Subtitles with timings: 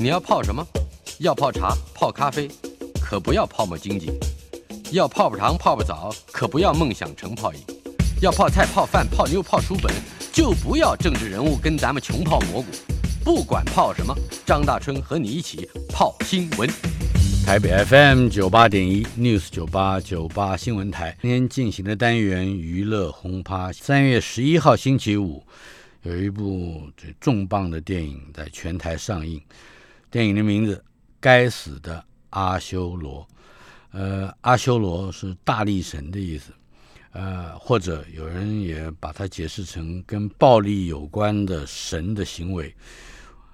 [0.00, 0.64] 你要泡什么？
[1.18, 2.48] 要泡茶、泡咖啡，
[3.02, 4.06] 可不要泡沫经济；
[4.92, 7.60] 要泡泡糖、泡泡澡，可不要梦想成泡影；
[8.22, 9.92] 要泡菜、泡饭、泡妞、泡书本，
[10.32, 12.68] 就不要政治人物跟咱们穷泡蘑菇。
[13.24, 14.14] 不管泡什么，
[14.46, 16.70] 张大春和你一起泡新闻。
[17.44, 23.72] 台北 FM 九八点一 News 九八九八新闻台今天进行的单元娱乐轰趴。
[23.72, 25.42] 三月十一号星期五，
[26.02, 29.42] 有一部这重磅的电影在全台上映。
[30.10, 30.76] 电影的名字
[31.20, 33.22] 《该死的阿修罗》。
[33.90, 36.52] 呃，阿修罗是大力神的意思，
[37.12, 42.74] 呃，或者有人也把它解释成跟暴力有关的神的行为。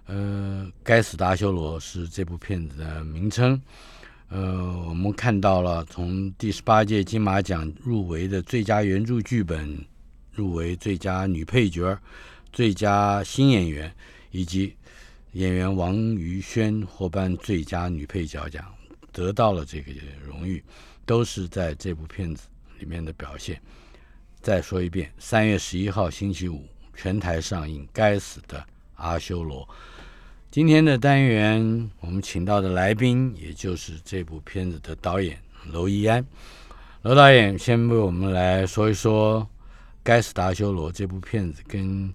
[0.07, 3.61] 呃，该死的阿修罗是这部片子的名称。
[4.29, 9.85] 呃，我们看到了从第十八届金马奖入围的最佳原著剧本、
[10.33, 11.97] 入围最佳女配角、
[12.53, 13.95] 最佳新演员，
[14.31, 14.75] 以及
[15.35, 18.65] 演员王瑜萱获颁最佳女配角奖，
[19.11, 19.93] 得到了这个
[20.25, 20.63] 荣誉，
[21.05, 22.47] 都是在这部片子
[22.79, 23.61] 里面的表现。
[24.41, 29.63] 再说一遍，三月十一号星期五全台上映《该死的阿修罗》。
[30.53, 35.37] 今天的单元，我们请到的来宾，也就是这部片子的导演
[35.73, 36.25] 娄艺安。
[37.03, 39.43] 娄导演先为我们来说一说
[40.05, 42.15] 《该死的阿修罗》这部片子跟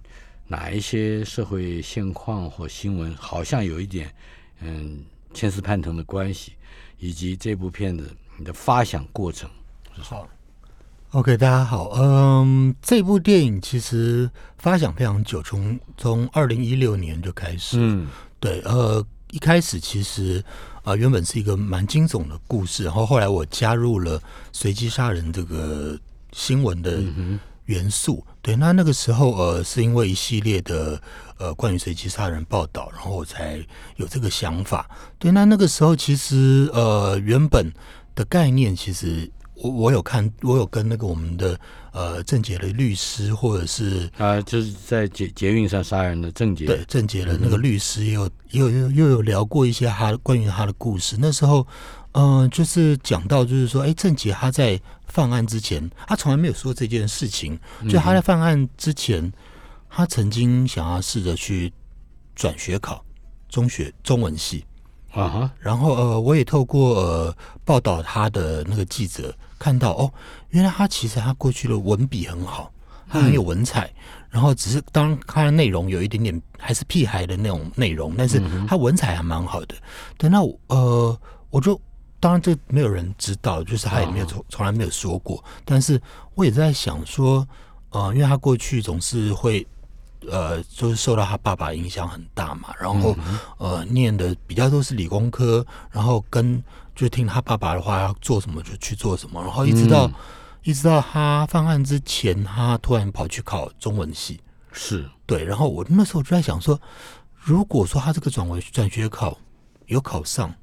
[0.50, 4.12] 哪一些社会现况或新闻，好像有一点
[4.60, 4.98] 嗯
[5.32, 6.54] 牵丝攀藤的关系，
[6.98, 9.48] 以及这部片子你的发想过程。
[9.92, 10.28] 好
[11.12, 14.28] ，OK，大家好，嗯，这部电影其实
[14.58, 18.08] 发想非常久，从从二零一六年就开始，嗯。
[18.40, 20.42] 对，呃，一开始其实
[20.82, 25.96] 啊，原本是一个蛮惊悚的故事，然后后来我加入了随机杀人这个
[26.32, 27.00] 新闻的
[27.70, 28.24] 元素。
[28.42, 31.00] 对，那那个时候呃，是因为一系列的
[31.38, 33.58] 呃关于随机杀人报道，然后我才
[33.96, 34.88] 有这个想法。
[35.18, 37.72] 对，那那个时候其实呃，原本
[38.14, 39.30] 的概念其实。
[39.62, 41.60] 我我有看，我有跟那个我们的
[41.92, 51.14] 呃郑杰的律师，或者是啊，就是在捷捷运上杀人的郑杰，对郑杰的那个律师，也有也有又又有聊过一些他关于他的故事。
[51.18, 51.66] 那时候，
[52.12, 57.58] 嗯，就是讲到就是说，哎，郑杰他在犯案之前，他从来没有说这件事情。
[57.88, 59.32] 就他在犯案之前，
[59.88, 61.72] 他曾经想要试着去
[62.34, 63.04] 转学考
[63.48, 64.64] 中学中文系
[65.12, 65.50] 啊哈。
[65.58, 69.34] 然后呃，我也透过呃报道他的那个记者。
[69.60, 70.10] 看到哦，
[70.48, 72.72] 原来他其实他过去的文笔很好，
[73.06, 73.92] 他很有文采，
[74.30, 79.74] 然后只是当然他的内容有一点点还是屁孩的那种内容，但是他文采还蛮好的。
[80.16, 81.20] 等到呃，
[81.50, 81.78] 我就
[82.20, 86.00] 当然这没有人知道，就是他也没有从从来没有说过，但是
[86.34, 87.44] 我也在想说，
[87.88, 89.66] 呃，因为他过去总是会
[90.30, 93.16] 呃，就是受到他爸爸影响很大嘛，然后
[93.58, 96.62] 呃，念的比较都是理工科，然后跟。
[96.92, 100.10] 就听他爸爸的话，要做什么就去做什么，然后一直到
[100.62, 104.38] 一直到他犯案之前，他突然跑去考中文系，
[104.70, 105.42] 是对。
[105.42, 106.78] 然后我那时候就在想说，
[107.38, 109.38] 如果说他这个转为转学考
[109.86, 110.54] 有考上，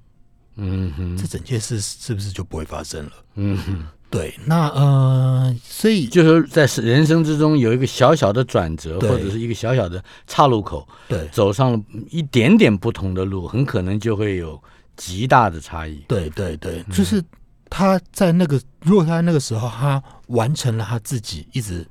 [0.57, 3.11] 嗯哼，这整件事是不是就不会发生了？
[3.35, 4.37] 嗯哼，对。
[4.45, 14.61] 那呃，所以就是在人生之中有一个小小的转折，或者是一个小小的岔路口，对，走上了一点点不同的路，很可能就会有。
[14.99, 17.23] 极大的差异，对对对，就是
[17.69, 21.85] 他在那个，如果他在那个时候，他完成了他自己一直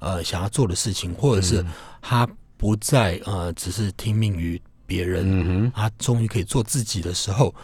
[0.00, 1.64] 呃想要做的事情，或者是
[2.02, 7.54] 他不再呃只是听命于别人，嗯他终于可以做自己的时候，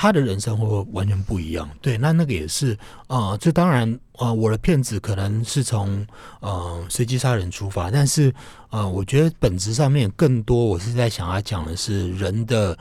[0.00, 1.68] 他的人生会完全不一样。
[1.82, 2.74] 对，那那个也是
[3.06, 6.06] 啊，这当然啊，我的片子可能是从
[6.40, 8.32] 呃随机杀人出发，但是
[8.70, 12.78] 呃，我觉得本质上面更多，我是在想要讲的是人的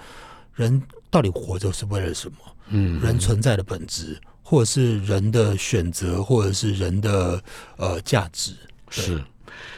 [0.53, 0.81] 人。
[1.11, 2.37] 到底活着是为了什么？
[2.67, 7.43] 嗯，人存在的本质，或者是人的选择，或者是人的
[7.75, 8.53] 呃价值。
[8.89, 9.21] 是，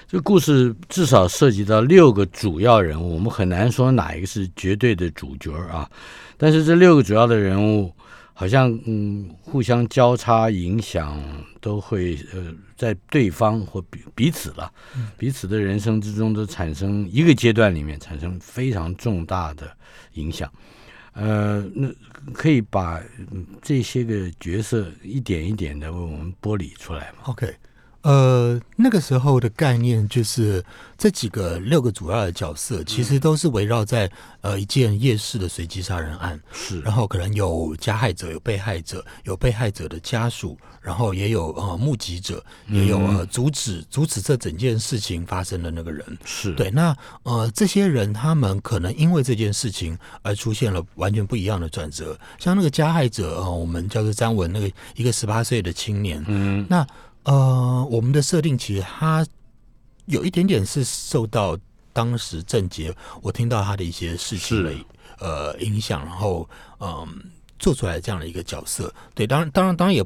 [0.08, 5.90] 这故事至少涉及到六个主要人物，我们很难说哪一个是绝对的主角啊。
[6.42, 7.94] 但是这六个主要的人物，
[8.34, 11.22] 好像嗯互相交叉影响，
[11.60, 14.74] 都会呃在对方或彼彼此了，
[15.20, 19.72] 彼此的人生之中都产生一个阶段里面产生非常重大的
[20.14, 20.52] 影响。
[21.14, 21.88] 呃，那
[22.34, 23.00] 可以把
[23.62, 27.54] 这些个角色一点一点的为我们剥离出来吗？OK，
[28.04, 30.64] 呃，那个时候的概念就是
[30.98, 34.12] 这几个六个主要的角色，其实都是围绕在
[34.42, 36.82] 呃一件夜市的随机杀人案，是。
[36.82, 46.04] 然后可能有加害者，有被害者，有被害者的家属，然后也有呃目击者，也有呃阻止阻止这整件事情发生的那个人。
[46.26, 52.20] 是，对，那呃，这些人他们可能因为这件事情而出现了完全不一样的转折。
[52.40, 56.86] 像那个加害者，呃，我们叫做张文，那个一个十八岁的青年，嗯，那
[57.24, 59.26] 呃，我们的设定其实他
[60.06, 61.58] 有一点点是受到
[61.94, 64.74] 当时郑杰我听到他的一些事情的
[65.20, 67.08] 呃影响，然后嗯、
[67.60, 68.94] 做出来这样的一个角色。
[69.14, 70.04] 对，当然当然当然也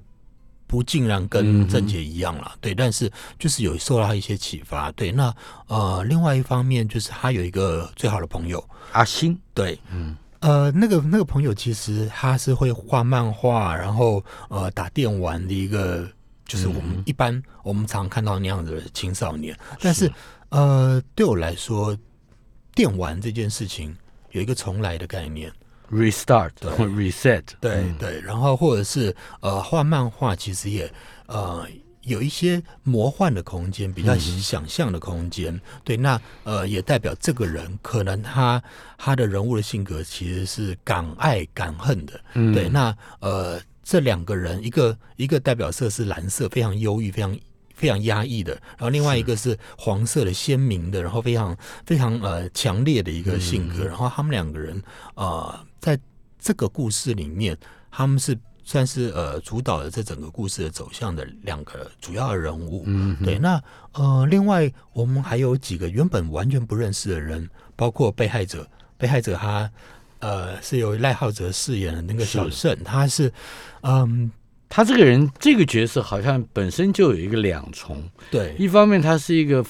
[0.67, 3.09] 不尽然嗯跟郑杰一样啦，对，但是
[3.39, 4.91] 就是有受到他一些启发。
[4.93, 5.33] 对，那
[5.67, 16.09] 呃，另外一方面就是他有一个最好的朋友，阿星，对，嗯，呃，那个那个朋友其实他是会画漫画，然后呃打电玩的一个，
[16.45, 19.57] 就是我们一般我们常看到那样的青少年。
[19.79, 20.11] 但是
[20.49, 21.97] 呃，对我来说，
[22.73, 23.95] 电玩这件事情
[24.31, 25.51] 有一个重来的概念
[25.91, 26.71] ，restart 对。
[26.71, 27.95] 或 reset，对、嗯。
[27.97, 30.91] 对，然后或者是呃画漫画，其实也
[31.25, 31.67] 呃
[32.01, 35.59] 有一些魔幻的空间，比较想象的空间。
[35.83, 38.61] 对，那呃也代表这个人可能他
[38.97, 42.21] 他的人物的性格其实是敢爱敢恨的。
[42.35, 42.53] 嗯。
[42.53, 47.33] 对，那呃这两个人，一个一个代表色是蓝色，非常忧郁，非常。
[47.77, 51.53] 非常压抑的，然后另外一个是黄色的鲜明的，然后非常
[51.85, 54.81] 非常呃强烈的一个性格，然后他们两个人
[55.15, 55.99] 呃在
[56.39, 57.57] 这个故事里面，
[57.91, 58.33] 他们是
[58.63, 62.83] 算是呃主导了这整个故事的走向的两个主要的人物。
[62.85, 63.61] 嗯，对，那
[63.91, 68.65] 呃，另外我们还有几个原本完全不认识的人，包括被害者。
[68.97, 69.69] 被害者他
[70.19, 72.37] 呃是由赖浩哲饰演的那个是。
[72.37, 73.31] 小盛，他是
[73.81, 74.31] 嗯
[74.69, 78.55] 他这个人这个角色好像本身就有一个两重，对。
[78.57, 79.65] 一方面他是一个。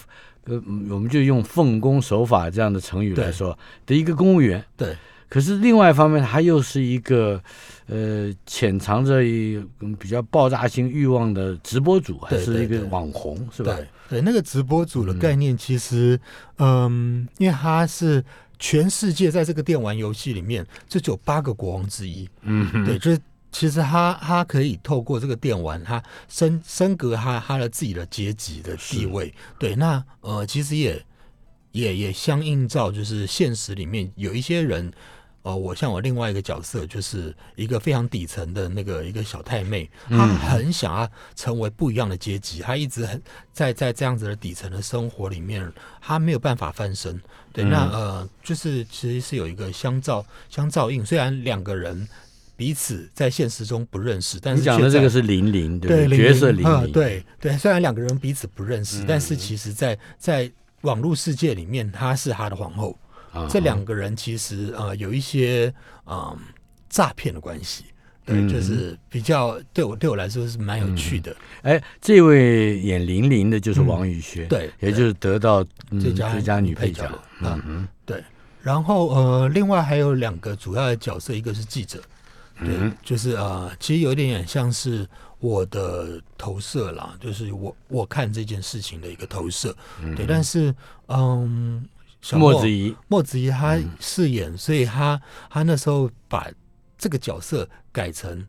[0.47, 0.53] 呃，
[0.91, 3.57] 我们就用奉公守法这样的成语来说
[3.87, 4.95] 的一个公务员，对。
[5.27, 7.41] 可是另外一方面，他又是一个
[7.87, 12.67] 呃潜藏着一嗯比较爆炸性欲望的直播主，还是一个对。
[12.67, 13.73] 对对网红，是吧？
[13.75, 16.19] 对对，那个直播主的概念其实
[16.59, 18.23] 嗯，因为他是
[18.59, 22.29] 全世界在这个电玩游戏里面，这只有八个国王之一。
[22.41, 23.19] 嗯，对，就是
[23.51, 29.33] 其实他他可以透过这个电玩，他升升格他他的自己的阶级的地位。
[29.59, 31.05] 对，那呃，其实也
[31.71, 34.91] 也也相应照，就是现实里面有一些人。
[35.45, 43.21] 呃，我像我另外一个角色，就是一个非常底层的那个一个小太妹，她很想要成为不一样的阶级，她一直很
[43.53, 45.71] 在在这样子的底层的生活里面，
[46.01, 47.21] 她没有办法翻身。
[47.53, 52.07] 对，那呃，就是其实是有一个相照相照应，虽然两个人
[52.57, 56.07] 彼此在现实中不认识，但是讲的这个是零零，对？
[56.09, 60.51] 角色零嗯零，对对，虽然两个人彼此不认识，但是其实在在
[60.81, 62.97] 网络世界里面，她是他的皇后。
[63.35, 65.73] 啊这两个人其实呃有一些
[66.05, 66.37] 嗯
[66.89, 67.85] 诈骗的关系，
[68.25, 68.47] 对，嗯。
[68.47, 71.35] 就是比较对我对我来说是蛮有趣的。
[71.61, 74.71] 哎，这位演零零的就是王宇轩，嗯对。
[74.79, 78.23] 也就是得到嗯最佳最佳女配角角，嗯嗯对，
[78.61, 81.99] 然后呃，另外还有两个主要的角色，一个是记者，
[82.59, 85.07] 对，嗯就是呃，其实有一点点像是
[85.39, 89.75] 我的投射啦，就是我我看这件事情的一个投射，
[90.15, 90.73] 对，但是
[91.07, 91.94] 嗯，小
[92.33, 96.49] 莫子仪，莫子仪他饰演，所以他他那时候把
[96.97, 98.47] 这个角色改成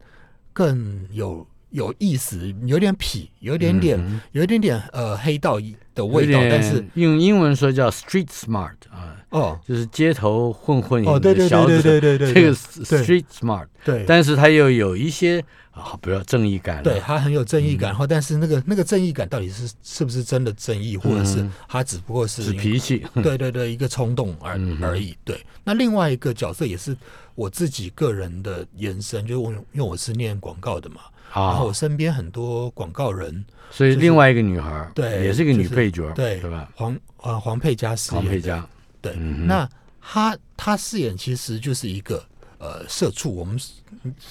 [0.52, 5.58] 更有有意思，有点痞，有点点、有一点点呃黑道
[5.94, 9.60] 的味道，但是用英文说叫 street smart 啊，哦。
[9.66, 14.04] 就是街头混混哦，对对对对对对对，这个 street smart，对。
[14.06, 25.14] 但是他又有一些啊，不要正义感了，对他很有正嗯义感，然后但是那个那个正义感到底是是不是真的正义，或者是他只不过是是脾气， 对对对，一个冲动而嗯而已。
[25.24, 26.96] 对，那另外一个角色也是
[27.34, 31.00] 我自己个人的延伸，就是我因为我是念广告的嘛，
[31.34, 36.70] 然后身边很多广告人，所以另外一个女孩儿，对也是一个女就是配角，对对吧？
[36.74, 38.66] 黄呃黄佩嘉饰演，黄佩嘉，
[39.02, 39.68] 对，嗯那
[40.00, 42.24] 她她饰演其实就是一个
[42.58, 43.60] 呃社畜，我们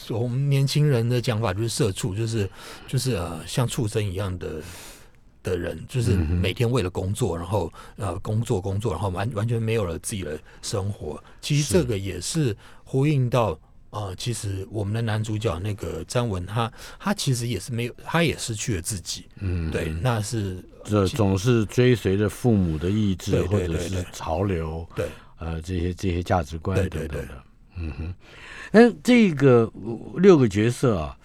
[0.09, 2.49] 我们年轻人的讲法就是社畜，就是
[2.87, 4.61] 就是呃像畜生一样的
[5.43, 11.23] 的人，就是嗯每天为了工作，然后呃工作工作，然后完完全没有了自己的生活。
[11.39, 13.55] 其实这个也是呼应到。
[13.95, 19.23] 呃，其实我们的男主角那个张文，他他其实也是没有，他也失去了自己。
[19.39, 25.07] 嗯，对，那是这总是追随着父母的意志对对或者是潮流，对
[25.39, 27.43] 呃，这些这些价值观对对对等等的，
[27.77, 28.13] 嗯哼。
[28.69, 31.17] 那这个呃六个角色啊，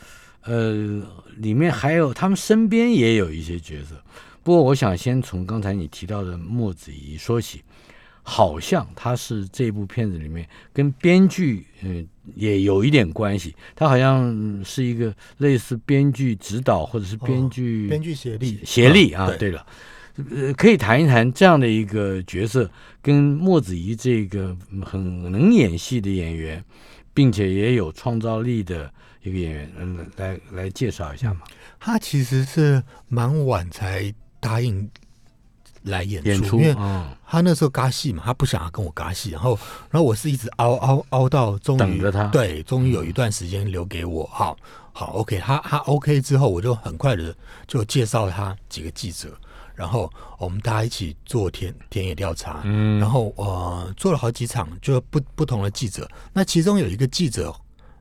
[0.44, 1.02] 呃，
[1.38, 4.00] 里面还有他们身边也有一些角色。
[4.44, 7.64] 不过，我想先从刚才你提到的莫子怡说起，
[8.22, 19.26] 好像他是这部片子里面跟编剧嗯也有一点关系，他好像是一个类似编剧指导或者是编剧、编剧协力协力啊。
[19.26, 19.66] 对对了，
[20.30, 22.70] 呃，可以谈一谈这样的一个角色
[23.00, 26.62] 跟莫子仪这个很能演戏的演员，
[27.14, 31.40] 并且也有创造力的一个演员，嗯，来来介绍一下嘛。
[31.78, 34.88] 他其实是蛮晚才答应
[35.82, 36.60] 来演出，演出。
[36.60, 39.58] 因为啊，他那时候嘎戏嘛，他不想要跟我嘎戏，然后
[39.90, 42.24] 然后我是一直熬熬熬到终于等着他。
[42.28, 44.56] 对，终于有一段时间留给我，好
[44.92, 47.34] 好 OK，他他 OK 之后，我就很快的
[47.66, 49.28] 就介绍他几个记者，
[49.74, 52.98] 然后我们大家一起做田田野调查，嗯。
[52.98, 57.54] 然后呃做了好几场，就不不同的记者，那其中有一个记者。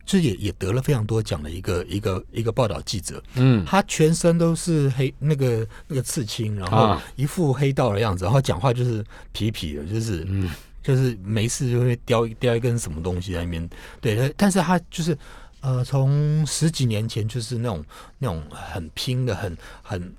[0.09, 3.63] 就也也得了非常多奖的一个一个一个报道记者，嗯。
[3.63, 7.03] 他全身都是黑那个那个刺青，然后啊。
[7.15, 9.03] 一副黑道的样子，然后讲话就是
[9.35, 10.49] 痞痞的，就是嗯。
[10.81, 13.69] 就是没事就会叼叼一根什么东西在那边。
[14.01, 15.15] 对，但是他就是
[15.59, 17.85] 呃，从十几年前就是那种
[18.17, 20.13] 那种很拼的、很很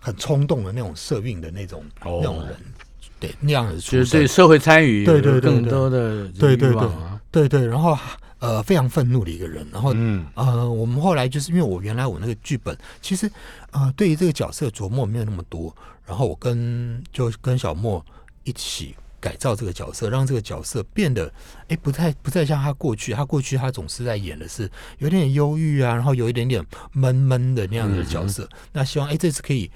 [0.00, 2.20] 很冲动的那种社运的那种、哦。
[2.22, 2.56] 那种人，
[3.18, 5.68] 对那样的出就是对，社会参与对对对对。
[5.68, 7.20] 多的对对欲望啊。
[7.30, 7.98] 对对，然后
[8.44, 13.30] 呃非常愤怒的一个人，然后嗯呃，我们后来就是因为我原来我那个剧本，其实
[13.70, 15.74] 呃对于这个角色琢磨没有那么多，
[16.06, 18.04] 然后我跟就跟小莫
[18.44, 21.32] 一起改造这个角色，让这个角色变得
[21.68, 28.48] 哎不太不再像他过去，他过去他总是在演的是有点忧郁啊，然后有一点点闷闷的那样的角色。
[28.72, 29.70] 那希望哎这次可以。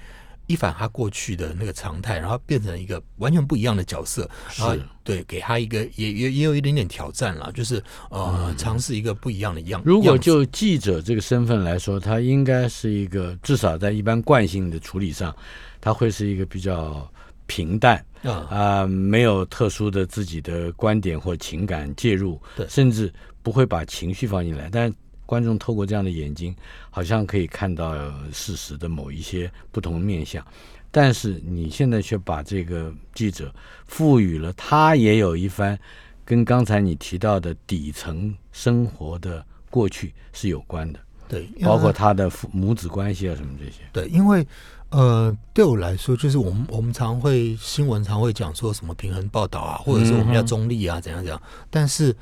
[0.49, 4.27] 一反他过去的那个常态，然后变成一个完全不一样的角色，
[4.57, 9.79] 然后是对给他一个也也也有一点点挑战了，就是呃尝试一个不一样的样。
[9.85, 15.35] 如果就记者这个身份来说，他应该是一个至少在一般惯性的处理上，
[15.79, 17.07] 他会是一个比较
[17.45, 23.13] 平淡啊啊、没有特殊的自己的观点或情感介入对，甚至
[23.43, 24.67] 不会把情绪放进来。
[24.71, 24.91] 但
[25.29, 26.55] 观众透过这样的眼睛，
[26.89, 30.43] 好像可以看到呃事实的某一些不同的面相。
[30.89, 33.53] 但是你现在却把这个记者
[33.85, 35.77] 赋予了他也有一番
[36.25, 43.83] 跟刚才你提到的底层生活的过去是有关的，对，包括呃他的父母子关系啊什么这些。
[43.93, 44.43] 对，因为
[44.89, 51.39] 呃，对我来说，就是我们我们常会新闻常会讲说什么平衡报道啊，或者是我们要中立啊，怎样怎样。
[51.69, 52.15] 但是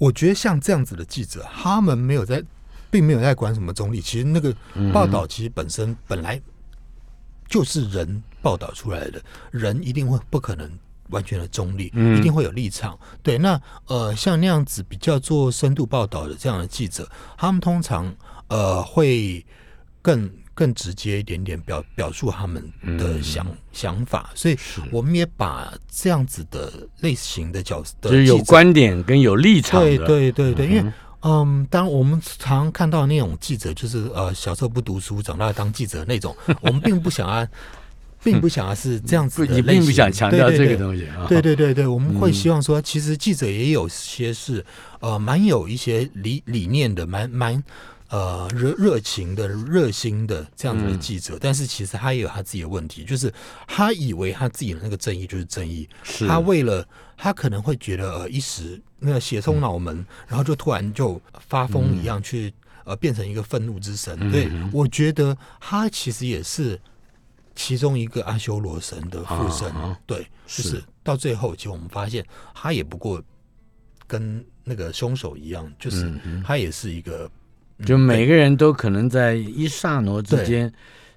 [0.00, 2.42] 我觉得像这样子的记者，他们没有在，
[2.90, 4.00] 并没有在管什么中立。
[4.00, 4.52] 其实那个
[4.92, 6.40] 报道其实本身本来
[7.46, 10.68] 就是人报道出来的，人一定会不可能。
[11.10, 12.96] 完全的中立，嗯一定会有立场。
[13.20, 18.14] 对，那呃，像那样子比较做深度报道的这样的记者，他们通常
[18.46, 19.44] 呃会
[20.00, 22.62] 更更直接一点点表表述他们
[22.98, 24.58] 的想、想法，所以
[24.90, 30.92] 我们也把这样子的类型的角色的就是有观点跟有立场的，对对对对，因为
[31.22, 37.46] 嗯，当然我们常常看到那种记者，就是呃小时候不读书，长大当记者那种， 我们并不想要，
[38.22, 41.26] 并不想要是这样子你并不想强调这个东西啊。
[41.28, 44.64] 对对对对，我们会希望说，其实记者也有些是
[45.00, 47.62] 呃蛮有一些理理念的，蛮蛮
[48.10, 53.32] 呃热热情的、热心的这样子的记者，但是其实他也有他自己的问题，就是
[53.66, 56.26] 他以为他自己的那个正义就是正义，是。
[56.28, 56.86] 他为了
[57.16, 62.52] 他可能会觉得呃一时那个血冲脑门，然后就突然就发疯一样去。
[62.84, 66.80] 呃，变成一个愤怒之神，对我觉得他其实也是
[67.54, 70.70] 其中一个阿修罗神的附身，啊对，就是。
[70.70, 72.24] 是到最后，其实我们发现
[72.54, 73.22] 他也不过
[74.06, 77.30] 跟那个凶手一样，就是嗯他也是一个，嗯
[77.84, 80.72] 就每个人都可能在一刹那之间，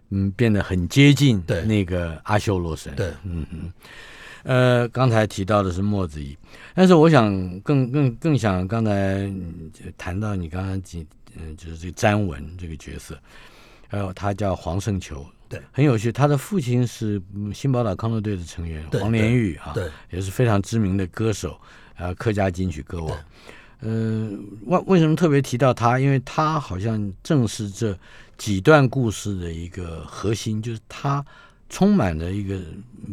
[0.10, 2.94] 嗯，变得很接近对那个阿修罗神。
[2.96, 3.72] 对嗯嗯。
[4.44, 6.38] 呃，刚才提到的是墨子怡，
[6.76, 9.32] 但是我想更更更想刚才
[9.98, 13.18] 谈到你刚刚几嗯，就是这个詹文这个角色，
[13.88, 16.12] 还有他叫黄胜球，对，很有趣。
[16.12, 21.58] 他的父亲是嗯新宝岛康乐队的成员黄连玉啊，对也是非常知名的歌手，
[21.96, 23.18] 呃，客家金曲歌王。
[23.84, 24.30] 呃，
[24.66, 26.00] 为为什么特别提到他？
[26.00, 27.98] 因为他好像正是这
[28.38, 31.24] 几段故事的一个核心，就是他
[31.70, 32.62] 充满了一个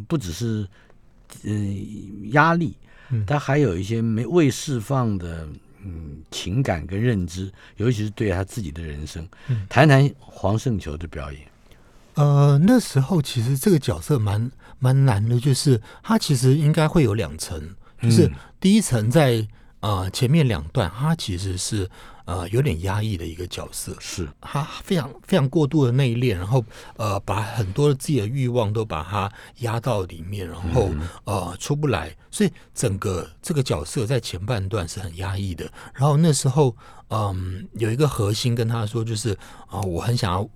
[0.07, 0.65] 不只是
[1.43, 2.77] 嗯压力，
[3.11, 5.49] 嗯他还有一些没未释放的
[5.85, 9.27] 嗯情感跟认知，尤其是对他自己的人生。
[9.49, 11.43] 嗯谈谈黄圣球的表演。
[12.15, 17.61] 呃，那时候其实这个角色蛮蛮难的，就是他其实应该会有两层，
[18.01, 19.47] 就是嗯第一层在
[19.81, 21.89] 呃前面两段他其实是
[22.25, 26.65] 呃有点压抑的一个角色，是他非常非常过度的内敛，然后
[26.97, 30.91] 呃把很多的自己的欲望都把它压到里面，然后、
[31.25, 35.71] 呃出不来，所以整个这个角色在前半段是很压抑的。
[35.95, 36.77] 然后那时候
[37.09, 39.37] 嗯有一个核心跟他说，就是
[39.69, 40.49] 啊、我很想要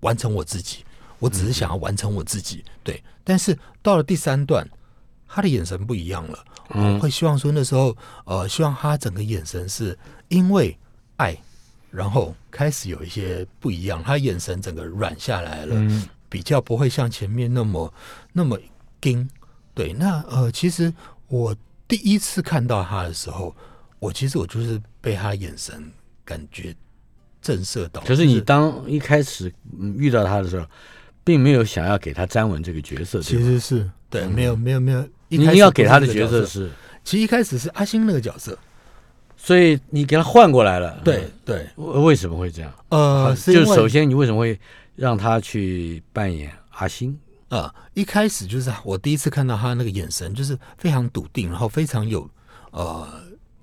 [0.00, 0.84] 完成我自己，
[1.18, 3.02] 我只是想要完成我自己，对。
[3.22, 4.68] 但是到了第三段，
[5.26, 10.76] 他的眼神不一样了，我会希望说那时候呃希望他整个眼神是因为
[11.16, 11.36] 爱。
[11.88, 17.94] 然后开始有一些不一样，他眼神整个软下来了，嗯比较不会像前面那么
[18.32, 18.58] 那么
[19.04, 19.26] 硬。
[19.72, 20.92] 对，那呃，其实
[21.28, 21.56] 我
[21.88, 23.54] 第一次看到他的时候，
[23.98, 25.90] 我其实我就是被他眼神
[26.22, 26.74] 感觉
[27.40, 28.02] 震慑到。
[28.02, 30.66] 可是你当一开始嗯遇到他的时候，
[31.26, 36.70] 并没有想要给他詹文这个角色，其实是对，没有没有没有，一你开始不是你要给他的角角色，是，
[37.02, 38.56] 其实一开始是阿星那个角色，
[39.36, 41.00] 所以你给他换过来了。
[41.04, 42.72] 对对，为为什么会这样？
[42.90, 44.56] 呃，就首先你为什么会
[44.94, 47.18] 让他去扮演阿星？
[47.48, 52.30] 啊，一开始就是我第一次看到他那个眼神，就是非常笃定，然后非常有
[52.70, 53.08] 呃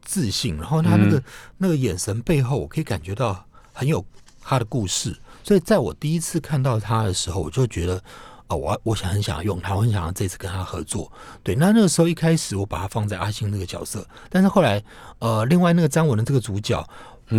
[0.02, 1.24] 自信，然后他那个、
[1.58, 4.06] 那个眼神背后，我可以感觉到很有
[4.42, 5.16] 他的故事。
[5.44, 8.02] 所以在我第一次看到他的时候，我就觉得，
[8.48, 11.12] 哦、我我想很想要用他，我很想要这次跟他合作。
[11.44, 14.82] 对，那那个时候一开始我把他放在阿星那个角色，但是后来
[15.20, 16.82] 呃，另外那个张文的这个主角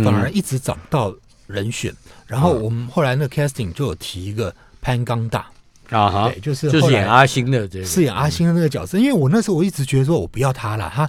[0.03, 1.13] 反而一直找不到
[1.47, 1.93] 人选，
[2.27, 5.49] 然后我们后来那个 casting 就有提一个潘刚大。
[5.91, 11.03] 啊哈对，，就是就是演阿星的这个，饰演阿星的那个角色，因为我那时候我一直觉得说我不要他了，他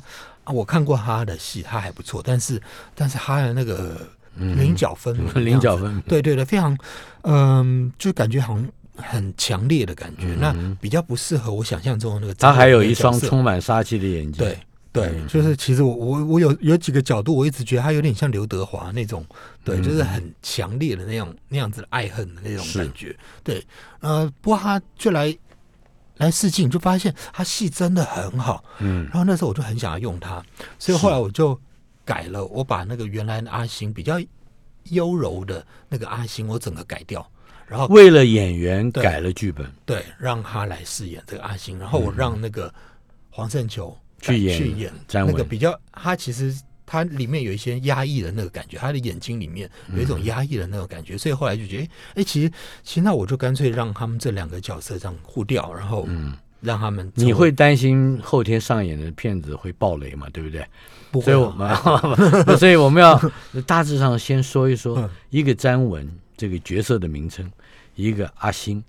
[0.45, 2.61] 啊我看过他的戏，他还不错，但是
[2.95, 4.07] 但是他的那个
[4.39, 5.91] 菱角分菱角分。
[5.93, 6.77] 明对对对，非常
[7.23, 12.35] 嗯，就感觉好像很强烈的感觉，那比较不适合我想象中的那个。
[12.35, 14.45] 他还有一双充满杀气的眼睛。
[14.45, 14.59] 对
[14.93, 15.27] 对，嗯。
[15.27, 19.25] 就是其实我我我有有几个角度，我一直觉得他有点像刘德华那种，
[19.65, 19.83] 对，嗯。
[19.83, 23.15] 就是很强烈的那种那样子的爱恨的那种感觉。
[23.45, 23.63] 对，
[24.01, 25.37] 呃，不过他就来
[26.17, 29.05] 来试镜，就发现他戏真的很好，嗯。
[29.05, 30.43] 然后那时候我就很想要用他，
[30.79, 31.59] 所以后来我就
[32.07, 34.19] 改了，我把那个原来的阿星比较
[34.91, 37.29] 优柔的那个阿星，我整个改掉，
[37.67, 42.73] 然后为了演员改了剧本，对，让他来饰演这个阿星，然后我让那个
[43.29, 44.93] 黄圣球去演去演。
[45.13, 52.49] 那个比较，他其实他里面有一些压抑的那个感觉，他的眼睛里面有一种压抑的那种感觉，所以后来就觉得，哎、诶其实
[52.85, 56.07] 其实那我就干脆让他们这两个角色这样互调，然后
[56.61, 60.27] 让他们你会担心后天上演的片子会爆雷嘛？
[60.33, 60.67] 对不对？
[61.11, 61.77] 不所以我们，
[62.59, 63.21] 所以我们要
[63.67, 67.51] 大致上先说一说嗯一个詹文这个角色的名称，
[67.95, 68.83] 一个阿星，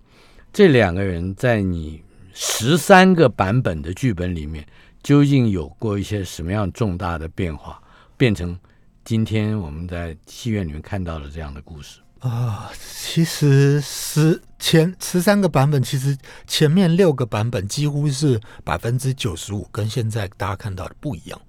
[0.51, 2.01] 这两个人在你
[2.34, 4.65] 十三个版本的剧本里面，
[5.03, 7.80] 究竟有过一些什么样重大的变化，
[8.17, 8.58] 变成
[9.06, 11.99] 今天我们在戏院里面看到的这样的故事？
[12.19, 12.69] 啊，
[13.03, 21.39] 其实十前十三个版本，其实前面六个版本几乎是百分之九十五跟现在大家看到的不一样。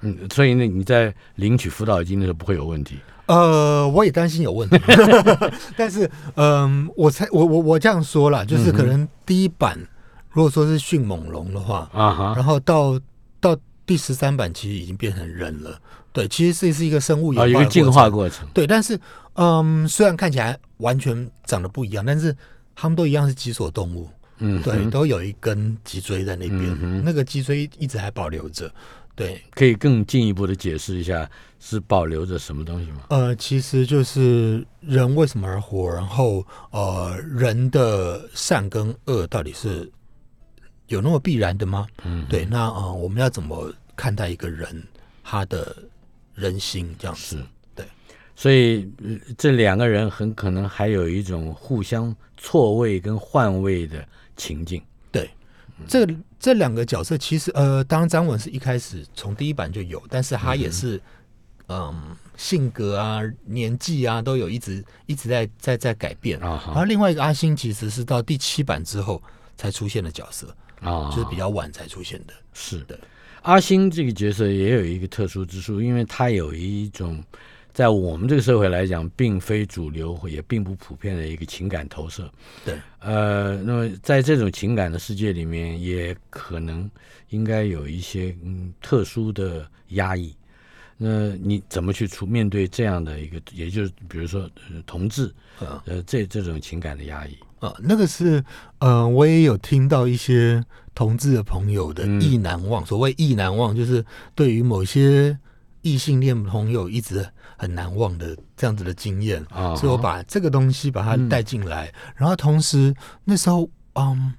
[0.00, 2.98] 嗯，所以呢，你在领取辅导金的时候不会有问题。
[3.26, 4.78] 呃，我也担心有问题，
[5.76, 9.78] 但是，嗯、我猜我我我这样说了，就是可能第一版
[10.30, 12.98] 如果说是迅猛龙的话，啊哈，然后到
[13.38, 15.78] 到第十三版其实已经变成人了，
[16.10, 18.48] 对，其实这是一个生物一个进化过程。
[18.54, 18.98] 对，但是
[19.38, 22.36] 嗯，虽然看起来完全长得不一样，但是
[22.74, 28.68] 他们都一样是脊索动物，嗯，对，都有一根脊椎在那边，嗯那个脊椎一直还保留着。
[29.14, 33.02] 对，可以更进一步的解释一下，是保留着什么东西吗？
[33.10, 39.90] 呃，其实就是人为什么而活，然后呃，人的善跟恶到底是
[40.86, 41.86] 有那么必然的吗？
[42.04, 44.82] 嗯，对，那呃，我们要怎么看待一个人
[45.24, 45.76] 他的
[46.34, 47.44] 人心这样子？
[48.38, 54.80] 所以呃这两个人很可能还有一种互相错位跟换位的情境。
[55.10, 55.28] 对，
[55.88, 56.06] 这
[56.38, 61.00] 这两个角色其实呃，当然张文是一开始从第一版就有，但是他也是
[61.66, 66.38] 嗯性格啊、年纪啊都有一直一直在在在改变。
[66.38, 69.20] 啊然后另外一个阿星其实是到第七版之后
[69.56, 72.32] 才出现的角色，啊，就是比较晚才出现的。
[72.54, 72.96] 是的。
[73.42, 77.20] 阿星这个角色也有一个特殊之处，因为他有一种
[77.78, 82.28] 在我们这个社会来讲，并非主流也并不普遍的一个情感投射。
[82.64, 86.90] 对，呃，那么在这种情感的世界里面，也可能
[87.28, 90.34] 应该有一些嗯特殊的压抑。
[90.96, 97.38] 那你怎么去处面对这样的一个，也就是比如说、呃、同志，嗯呃，这这种情感的压抑？
[97.60, 98.44] 啊，那个是，
[98.80, 100.60] 呃，我也有听到一些
[100.96, 102.84] 同志的朋友的嗯意难忘。
[102.84, 105.38] 所谓意难忘，就是对于某些
[105.82, 107.24] 异性恋朋友一直
[107.58, 109.44] 很难忘的这样子的经验。
[109.50, 112.94] 啊所以我把这个东西把它嗯带进来，然后同时
[113.24, 114.32] 那时候，嗯，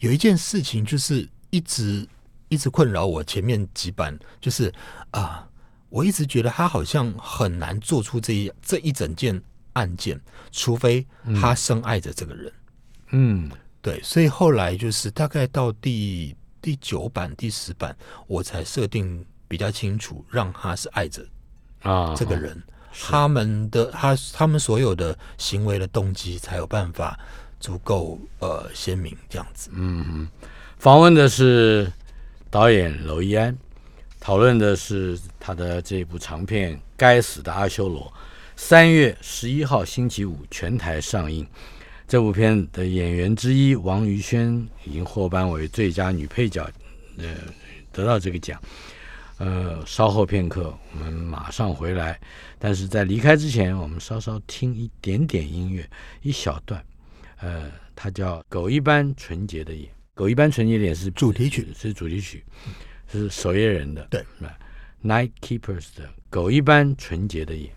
[0.00, 2.06] 有一件事情就是一直
[2.48, 4.70] 一直困扰我，前面几版就是
[5.12, 5.48] 啊、
[5.88, 9.40] 我一直觉得他好像很难做出这一这一整件
[9.72, 10.20] 案件，
[10.52, 11.06] 除非
[11.40, 12.52] 他深爱着这个人。
[13.10, 13.50] 嗯
[13.80, 21.24] 对，所以后来就是大概到第第九版、第十版，我才设定比较清楚，让他是爱着
[21.82, 22.62] 啊，这个人，
[22.92, 27.18] 他们的他他们所有的行为的动机才有办法
[27.60, 30.28] 足够呃鲜明这样子嗯。
[30.78, 31.90] 访问的是
[32.50, 33.56] 导演娄艺安，
[34.20, 38.02] 讨论的是他的这部长片《该死的阿修罗》，
[38.56, 41.46] 三月十一号星期五全台上映。
[42.06, 46.70] 这部片的演员之一王瑜萱已经获颁为最佳女配角，
[47.18, 47.24] 呃，
[47.90, 48.60] 得到这个奖。
[49.38, 52.18] 呃，稍后片刻，我们马上回来。
[52.58, 55.88] 但是在离开之前，我们稍稍听一点点音乐，
[56.22, 56.82] 一小段。
[57.40, 62.42] 呃，它叫《狗一般纯洁的眼》，《狗一般纯洁的眼》是主题曲是主题曲，
[63.12, 64.06] 是守夜人的。
[64.10, 64.24] 对
[65.04, 67.70] ，Night Keepers 的《狗一般纯洁的眼》。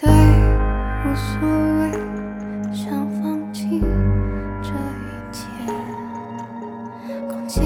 [0.00, 1.46] 对，无所
[1.80, 1.92] 谓，
[2.74, 3.78] 想放弃
[4.62, 5.44] 这一切。
[7.28, 7.60] 空气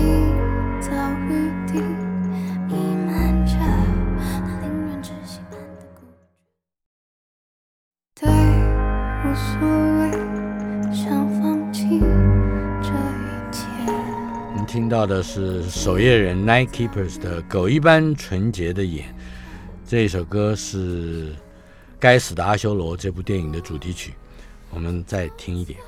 [14.68, 19.06] 听到的是守夜人 Night Keepers 的《狗一般纯洁的眼》，
[19.88, 21.32] 这一首歌是
[21.98, 24.12] 《该死的阿修罗》这部电影的主题曲。
[24.68, 25.78] 我们再听一点。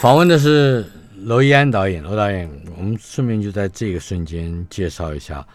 [0.00, 0.82] 访问的是
[1.26, 5.46] 娄艺安导演，娄导演，我们顺便就在这个瞬间介绍一下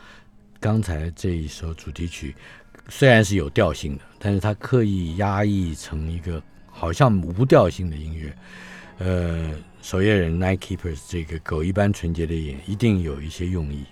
[0.60, 2.36] 刚才这一首主题曲，
[2.88, 8.38] 虽然是有调性的，但是它刻意压抑成一个好像无调性的音乐。
[9.00, 9.50] 呃，
[9.82, 13.84] 守夜人 Night Keepers 这个狗一般纯洁的眼，一定有一些用意。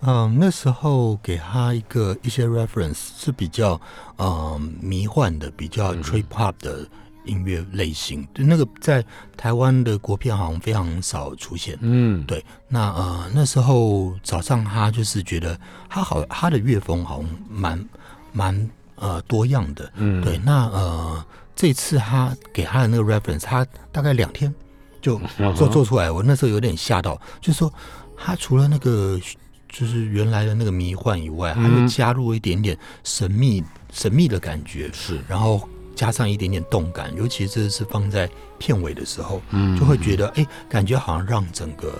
[0.00, 3.78] 嗯，那时候给他一个一些 reference 是比较
[4.16, 6.86] 嗯迷幻的，比较 trip hop 的
[7.24, 8.26] 音乐类型。
[8.34, 9.04] 那个在
[9.36, 11.76] 台湾的国片好像非常少出现。
[11.80, 15.58] 嗯，对，那呃那时候早上他就是觉得
[15.88, 17.88] 他好，他的乐风好像蛮
[18.32, 19.92] 蛮呃多样的。
[19.96, 21.24] 嗯，对，那呃
[21.56, 24.52] 这次他给他的那个 reference，他大概两天
[25.00, 25.20] 就
[25.56, 27.72] 做做出来，我那时候有点吓到，就是说
[28.16, 29.20] 他除了那个
[29.68, 38.28] 就是原来的那个迷幻以外，他又嗯加入了一点点神秘神秘的感觉，是，然后加上一点点动感，尤其这是放在
[38.58, 41.92] 片尾的时候，嗯就会觉得哎，感觉好像让整个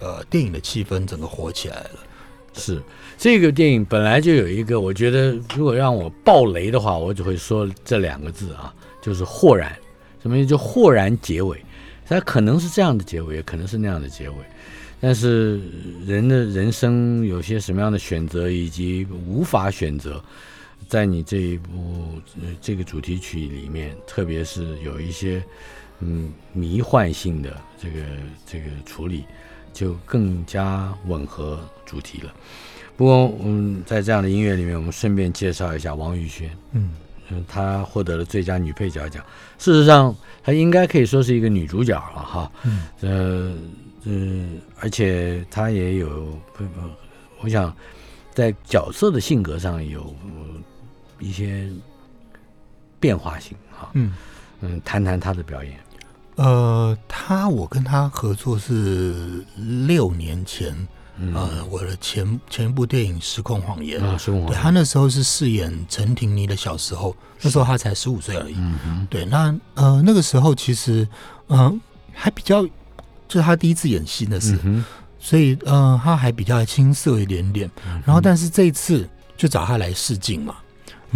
[0.00, 1.90] 呃电影的气氛整个活起来了。
[2.54, 2.82] 是
[3.18, 8.72] 这个电影本来就有一个，我觉得如果让我爆雷的话，我只会说这两个字啊，
[9.02, 9.76] 就是豁然。
[10.22, 10.46] 什么意思？
[10.48, 11.62] 就豁然结尾，
[12.06, 14.36] 它可能是这样的结尾，也可能是那样的结尾。
[14.98, 15.60] 但是
[16.06, 20.20] 人的人生有些什么样的选择，以及无法选择，
[20.88, 25.42] 在你这一部、呃、这个主题曲里面，特别是有一些
[26.00, 28.00] 嗯迷幻性的这个
[28.46, 29.24] 这个处理，
[29.72, 32.32] 就更加吻合主题了。
[32.96, 36.94] 不过，嗯，在这样的音乐里面，我们顺便介绍一下王宇轩，嗯
[37.28, 39.22] 嗯，她获得了最佳女配角奖。
[39.58, 42.52] 事实上，她应该可以说是一个女主角了哈。
[42.64, 43.54] 嗯呃
[44.04, 44.48] 呃，
[44.80, 46.80] 而且她也有不不，
[47.42, 47.74] 我想
[48.32, 50.62] 在角色的性格上有、呃
[51.18, 51.68] 一些
[52.98, 53.90] 变化性哈。
[53.94, 54.12] 嗯。
[54.60, 55.78] 嗯，谈谈他的表演。
[56.36, 59.44] 呃，他我跟他合作是
[59.86, 60.74] 六年前
[61.34, 68.56] 呃，我的前前一部电影《失控谎言》啊，生活对他那时候是饰演陈婷妮的小时候，那时候他才十五岁而已。
[69.08, 71.06] 对，那呃那个时候其实
[71.48, 71.80] 嗯、呃
[72.12, 72.62] 还比较，
[73.28, 74.82] 就是他第一次演戏那是，嗯，
[75.18, 77.70] 所以呃他还比较青涩一点点。
[78.06, 80.56] 然后但是这一次就找他来试镜嘛，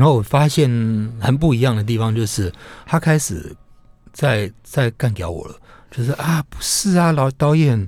[0.00, 0.66] 然后我发现
[1.20, 2.50] 很不一样的地方就是
[2.86, 3.54] 他开始
[4.14, 5.54] 在在干掉我了，
[5.90, 7.86] 就是啊不是啊老导演。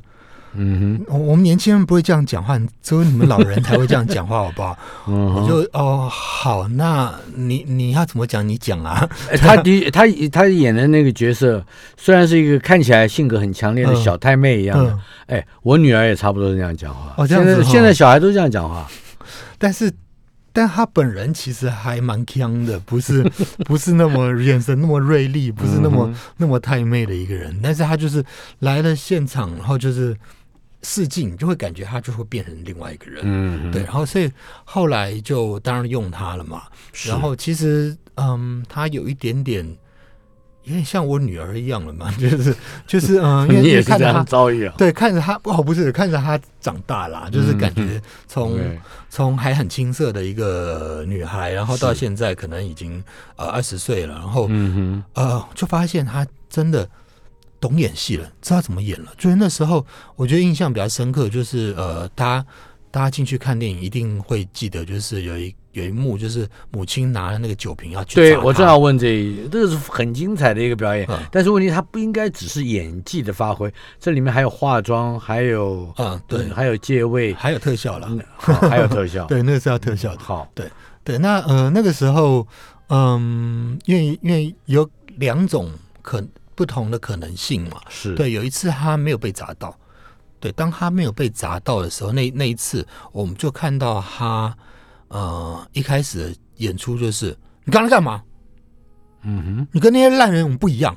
[0.55, 4.79] 嗯我我们年轻人不会这样讲话，只有你们老人才会这样讲话， 好不好？
[5.09, 8.47] 嗯，我就哦，好，那你你要怎么讲？
[8.47, 9.09] 你讲啊。
[9.31, 11.65] 哎他的他他演的那个角色，
[11.97, 15.01] 虽然是一个看起来性格很强烈的嗯小太妹一样的，嗯，
[15.39, 17.15] 哎，我女儿也差不多是这样讲话。
[17.17, 18.87] 哦这样子哦现在现在小孩都这样讲话。
[19.57, 19.91] 但是，
[20.53, 23.23] 但他本人其实还蛮强的，不是
[23.65, 27.59] 不是那么眼神那么锐利，不是那么、嗯那么太妹的一个人。
[27.63, 28.25] 但是他就是
[28.61, 30.17] 来了现场，然后就是
[30.83, 33.23] 试镜，就会感觉他就会变成另外一个人。
[33.25, 34.31] 嗯，对，然后所以
[34.65, 36.63] 后来就当然用他了嘛。
[37.07, 39.67] 然后其实嗯，他有一点点。
[40.65, 42.55] 有点像我女儿一样了嘛， 就是
[42.87, 44.75] 就是嗯，因为 你也是这样看着他，遭遇啊。
[44.79, 48.79] 对，看着她哦，不是看着她长大啦，就是感嗯觉从、对
[49.11, 53.03] 从还很青涩的一个女孩，然后到现在可能已经
[53.37, 56.89] 呃二十岁了，然后、嗯呃就发现她真的
[57.61, 59.13] 懂演戏了，知道怎么演了。
[59.19, 59.85] 就是那时候
[60.17, 62.47] 我觉得印象比较深刻，就是呃，大家
[62.91, 71.07] 大家进去看电影一定会记得，就是有一有一幕，就是母亲拿了那个酒瓶要哼，去对我正要问这一，这个是很精彩的一个表演。
[71.11, 78.09] 嗯，但是问题他不应该只是演技的发挥，这里面还有化妆，还有嗯对，还有借位，还有特效了，
[78.39, 79.27] 还有特效。
[79.33, 80.23] 对，那个是要特效的。
[80.23, 80.49] 好，
[81.05, 82.47] 对，那呃那个时候，
[82.89, 86.23] 嗯，因为因为有两种可
[86.55, 87.81] 不同的可能性嘛。
[87.89, 89.77] 是，对，有一次他没有被砸到，
[90.39, 94.57] 对，当他没有被砸到的时候，那那一次我们就看到他，
[95.13, 98.23] 呃，一开始的演出就是你刚才干嘛？
[99.23, 99.69] 嗯哼。
[99.71, 100.97] 你跟那些烂人我们不一样，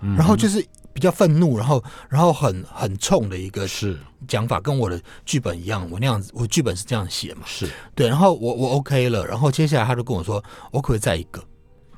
[0.00, 3.98] 哼，然后就是比较愤怒，然后然后很很冲的一个是。
[4.26, 11.40] 讲法，跟我的剧本一样，我那样子，我剧本是这样写嘛，是，对，然后我我 OK 了，然后接下来他就跟我说，我可不可以再一个？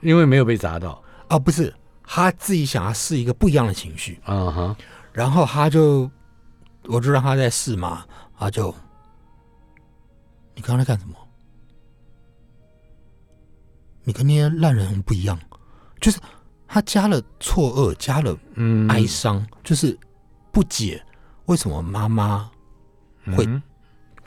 [0.03, 4.77] 因为没有被砸到，啊，不是，他自己想要试一个不一样的情绪，嗯哼，
[5.13, 6.11] 然后他就，
[6.85, 8.05] 我就让他在试嘛，
[8.39, 8.75] 他就，
[10.55, 11.15] 你刚才干什么？
[14.05, 15.39] 你跟那些烂人很不一样，
[16.01, 16.19] 就是
[16.67, 19.99] 他加了错愕，加了嗯，哀伤，就是
[20.51, 21.03] 不解
[21.47, 22.51] 为什么妈妈
[23.37, 23.63] 会嗯。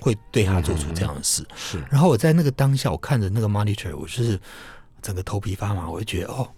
[0.04, 1.46] 会对他做出这样的事。
[1.56, 4.40] 是，然后我在那个当下，我看着那个 monitor，我就是
[5.00, 6.50] 整个头皮发麻，我就觉得哦，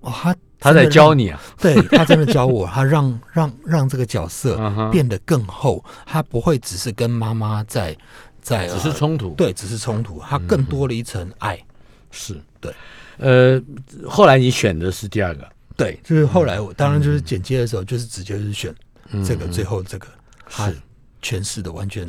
[0.00, 4.56] 哦，他他在教你啊，对他真的教我，他让 让让这个角色
[4.90, 7.94] 变得更厚，他不会只是跟妈妈在
[8.40, 11.62] 在只是呃冲突，对，只是冲突，他更多了一层爱。
[12.10, 12.40] 是。
[12.60, 12.74] 对，
[13.18, 13.60] 呃，
[14.06, 18.74] 后来你选的是第二个，对，就是后来我当然就是剪接的时候，就是直接是选
[19.10, 19.24] 嗯。
[19.24, 20.06] 这个最后这个，
[20.48, 20.76] 他是
[21.22, 22.06] 诠释的完全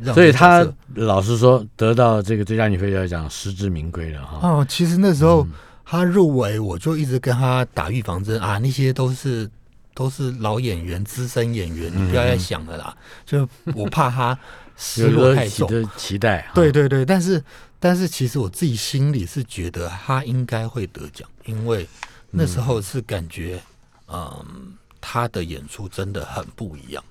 [0.00, 4.48] 让所以他老实说，得到这个最佳女配角奖，实至名归了哈。
[4.48, 5.50] 哦，其实那时候嗯。
[5.86, 9.46] 他入围，我就一直跟他打预防针啊，那些都是
[9.92, 12.96] 都是老演员、资深演员，你不要再想了啦。
[13.26, 14.36] 就我怕他
[14.78, 15.68] 失落太重。
[15.94, 16.52] 期待，哈。
[16.54, 17.40] 对，对对，但是
[17.84, 21.86] 但是其实我自己心里是觉得他应该会得奖，因为
[22.30, 23.60] 那时候是感觉，
[24.08, 27.04] 嗯，他的演出真的很不一样。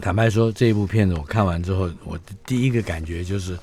[0.00, 3.58] 坦白说，这一部片子我看完之后，我的第一个感觉就是，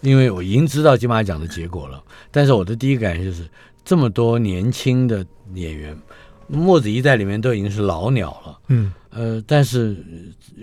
[0.00, 3.48] 因为我已经知道金马奖的结果了，但是我的第一个感觉就是，
[3.84, 5.96] 这么多年轻的演员，
[6.48, 9.96] 墨子一代里面都已经是老鸟了，嗯呃，但是
[10.56, 10.62] 呃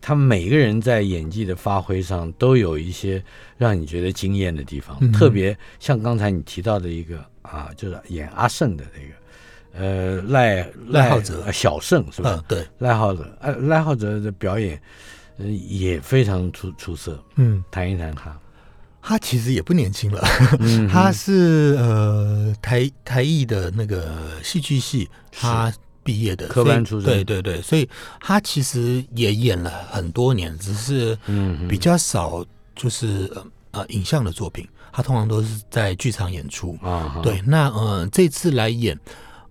[0.00, 3.22] 他们每个人在演技的发挥上都有一些
[3.58, 9.14] 让你觉得惊艳的地方，嗯特别像刚才你提到的一个啊，就是演阿胜的那个。
[9.72, 12.34] 呃，赖赖浩哲呃小胜是吧？
[12.36, 14.76] 嗯，对，赖浩哲，呃，赖浩哲的表演，
[15.38, 17.22] 呃，也非常出出色。
[17.36, 18.36] 嗯，谈一谈他，
[19.02, 20.20] 他其实也不年轻了。
[20.60, 26.46] 嗯他是呃台台艺的那个戏剧系，他毕业的。
[26.48, 27.10] 科班出身。
[27.10, 27.88] 对对对，所以
[28.20, 32.44] 他其实也演了很多年，只是嗯比较少
[32.76, 36.78] 就是呃呃影像的作品，他通常都是在剧场演出。
[36.82, 38.98] 啊，对，那呃这次来演，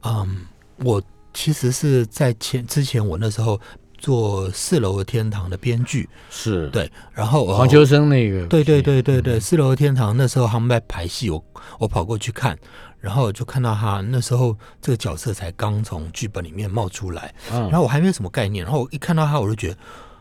[0.04, 0.46] 嗯，
[0.78, 1.02] 我
[1.34, 3.60] 其实是在前之前我那时候
[4.00, 11.44] 做四楼的天堂的编剧，是，对，然后呃黄秋生那个，对对对对对，四楼的天堂那时候他们在排戏，我
[11.78, 12.58] 我跑过去看，
[13.00, 19.78] 然后就看到他那时候这个角色才刚从剧本里面冒出来，嗯，然后我还没有什么概念，然后我一看到他我就觉得，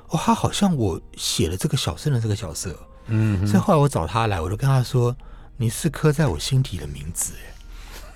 [0.09, 5.17] 哦，他好像我写了这个小生的这个角色，嗯所以后来我找他来，我就跟他说
[5.57, 7.33] ：“你是刻在我心底的名字。”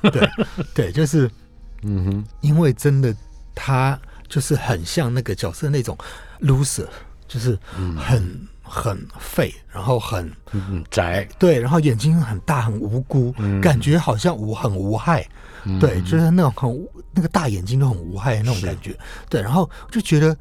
[0.02, 0.28] 哎，对
[0.74, 1.30] 对，就是
[1.82, 3.14] 嗯哼，因为真的
[3.54, 3.98] 他
[4.32, 5.94] 就是很像那个角色那种
[6.40, 6.86] loser，
[7.28, 7.58] 就是
[7.98, 15.28] 很很废，然后很嗯宅，对，然后眼睛很大，很无辜，感觉好像无很无害，
[15.78, 18.96] 对，就是那种很无那个大眼睛都很无害的那种感觉，
[19.28, 20.34] 对，然后就觉得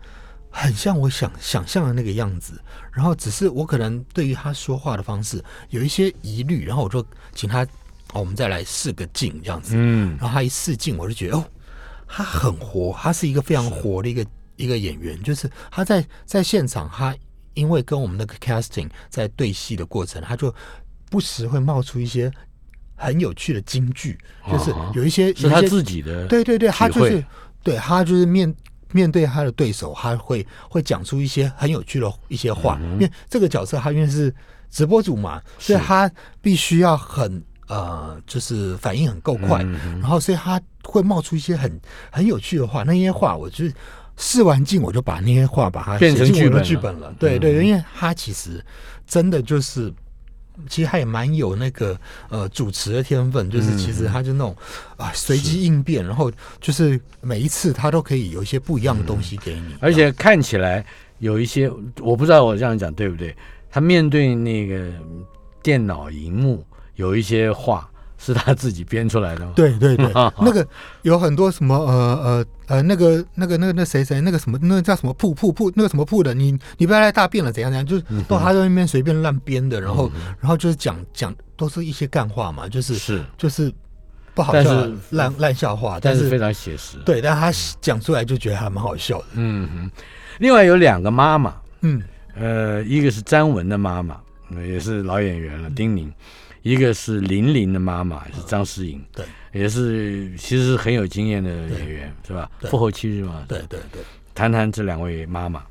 [0.49, 2.53] 很像我想想象的那个样子，
[2.93, 7.65] 然后只是我可能对于他说话的方式有一些疑虑，然后我就请他，
[8.13, 10.15] 哦，我们再来试个镜这样子，嗯。
[10.17, 11.43] 然后他一试镜，我就觉得哦，
[12.13, 14.25] 他很活，他是一个非常活的一个
[14.57, 17.15] 一个演员，就是他在在现场，他
[17.53, 20.53] 因为跟我们那个 casting 在对戏的过程，他就
[21.09, 22.29] 不时会冒出一些
[22.95, 24.17] 很有趣的金句，
[24.51, 27.23] 就是有一些是他自己的，对对对，他就是
[27.63, 28.53] 对他就是面
[28.91, 34.33] 面对他的对手，他会会讲出一些很有趣的一些话，因为这个角色他因为是
[34.69, 39.63] 直播主嘛，所以他必须要很呃，就是反应很够快，
[40.01, 41.79] 然后所以他会冒出一些很
[42.11, 43.73] 很有趣的话，那些话我就是。
[44.17, 47.11] 试完镜，我就把那些话把它变成剧本了剧本了。
[47.17, 48.63] 对对，因为他其实
[49.07, 49.91] 真的就是
[50.69, 51.97] 其实他也蛮有那个
[52.29, 54.55] 呃主持的天分，就是其实他就那种
[54.97, 60.85] 啊随机应变，然后就是每一次他都可以有一些不一样的东西给你，而且看起来
[61.17, 63.35] 有一些，我不知道我这样讲对不对。
[63.71, 64.91] 他面对那个
[65.63, 66.63] 电脑荧幕，
[67.01, 69.53] 有一些话是他自己编出来的吗？
[69.55, 70.07] 对对对，
[70.39, 70.65] 那个
[71.01, 83.73] 有很多什么呃呃呃那个那个那个那谁谁那个什么那个叫什么铺铺铺那个什么铺的，你你不要来大便了怎样怎样，就是嗯都他在那边随便乱编的，然后然后就是讲讲都是一些干话嘛，就是是，就是
[84.35, 84.69] 不好笑
[85.09, 89.91] 烂烂笑话，但是非常写实。，对，但他讲出来就觉得还蛮好笑的，嗯哼。
[90.37, 92.01] 另外有两个妈妈，嗯。
[92.33, 94.17] 呃，一个是詹文的妈妈，
[94.55, 96.07] 呃也是老演员了，丁宁；
[96.61, 102.49] 一个是林玲的妈妈，是张诗颖，对也是其实是很有经验的演员，是吧？
[102.59, 104.01] 对复后七日嘛，对对对。
[104.33, 105.63] 谈谈这两位妈妈。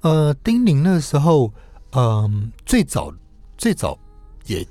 [0.00, 1.52] 呃，丁玲那时候，
[1.92, 3.12] 嗯、最早
[3.56, 3.98] 最早
[4.46, 4.66] 也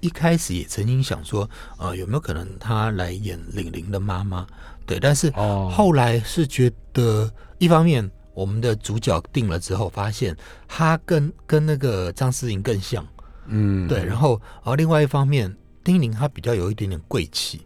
[0.00, 4.46] 一开始也曾经想说，呃，有没有可能她来演玲玲的妈妈？
[4.86, 10.36] 对，但是哦后来是觉得，一方面我们的主角定了之后，发现
[10.68, 13.04] 她跟跟那个张思颖更像，
[13.46, 17.62] 嗯，对，然后然后另外一方面，丁宁她比较有一点点贵气，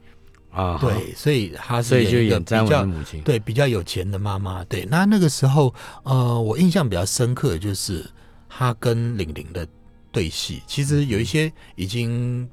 [0.50, 3.22] 啊，对，所以她是所以就演一个比较母亲。
[3.22, 4.64] 对，比较有钱的妈妈。
[4.64, 8.04] 对，那那个时候，呃，我印象比较深刻的就是
[8.48, 9.66] 她跟玲玲的
[10.10, 12.48] 对戏，其实有一些已经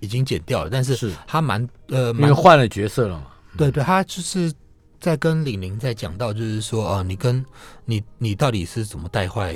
[0.00, 3.26] 已经剪掉了，但是是她蛮呃因为蛮换了角色了嘛。
[3.56, 4.52] 对对，她就是
[5.00, 7.44] 在跟玲玲在讲到，就是说啊、呃你跟
[7.84, 9.54] 你你到底是怎么带坏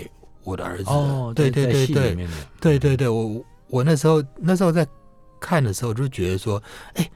[0.51, 0.85] 我的儿子？
[0.91, 2.29] 哦，对对对对
[2.61, 4.87] 对对对，我我那时候那时候在
[5.41, 6.63] 看的时候就觉得说，
[6.95, 7.11] 哎，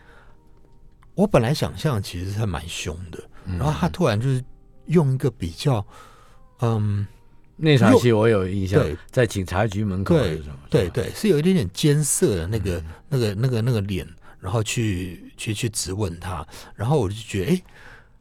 [1.14, 4.42] 我本来想象其实是蛮凶的，嗯然后他突然就是
[4.86, 5.84] 用一个比较，
[6.60, 7.06] 嗯，
[7.56, 10.36] 那场戏我有印象对，在警察局门口对？
[10.70, 17.62] 对是吧，对，是有一点点艰涩的那个、嗯那个那个那个脸，然后去去去质问他，然后我就觉得，哎。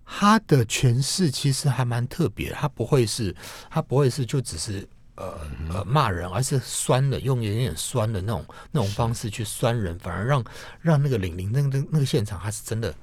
[0.05, 3.33] 他的诠释其实还蛮特别的，他不会是，
[3.69, 10.43] 他不会是就只是呃嗯呃骂人，而是酸的，用有点点酸的那种那种方式去酸人，反而让
[10.81, 12.93] 让那个玲玲那个那个现场，他是真的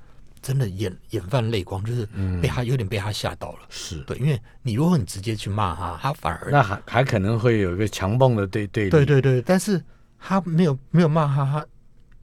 [0.42, 2.08] 真的眼眼泛泪光，就是
[2.40, 3.58] 被他有点被他吓到了。
[3.68, 3.98] 是。
[4.04, 9.82] 对，因为你如果很直接去骂他，他反而那还还可能会有一个强蹦的对对对对对，但是
[10.18, 11.66] 他没有没有骂他，他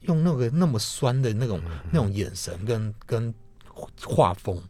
[0.02, 3.34] 用那个那么酸的那种、嗯那种眼神跟跟
[4.04, 4.60] 画风，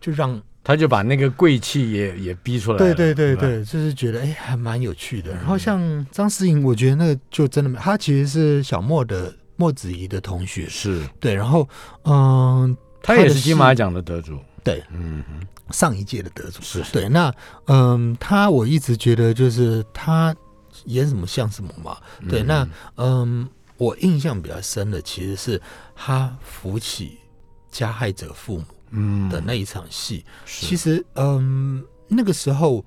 [0.00, 2.94] 就让他就把那个贵气也也逼出来了。
[2.94, 5.34] 对对对对，就是觉得哎还蛮有趣嗯的。
[5.36, 11.00] 然后像张诗颖，我觉得那个就真的没，她其实是小莫的莫子仪的同学，是。
[11.18, 11.66] 对，然后
[12.04, 14.38] 嗯，他也是金马奖的得主。
[14.62, 14.84] 对。
[14.92, 16.60] 嗯哼，上一届的得主。
[16.60, 16.92] 是是。
[16.92, 17.32] 对，那
[17.68, 20.36] 嗯，他我一直觉得就是他
[20.84, 21.96] 演什么像什么嘛，
[22.28, 25.58] 对，那嗯，我印象比较深的其实是
[25.96, 27.16] 他扶起
[27.70, 30.24] 加害者父母嗯的那一场戏。
[30.44, 32.84] 是其实嗯，那个时候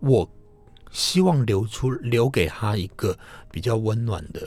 [0.00, 0.28] 我
[0.90, 3.16] 希望留出留给他一个
[3.50, 4.40] 比较温暖的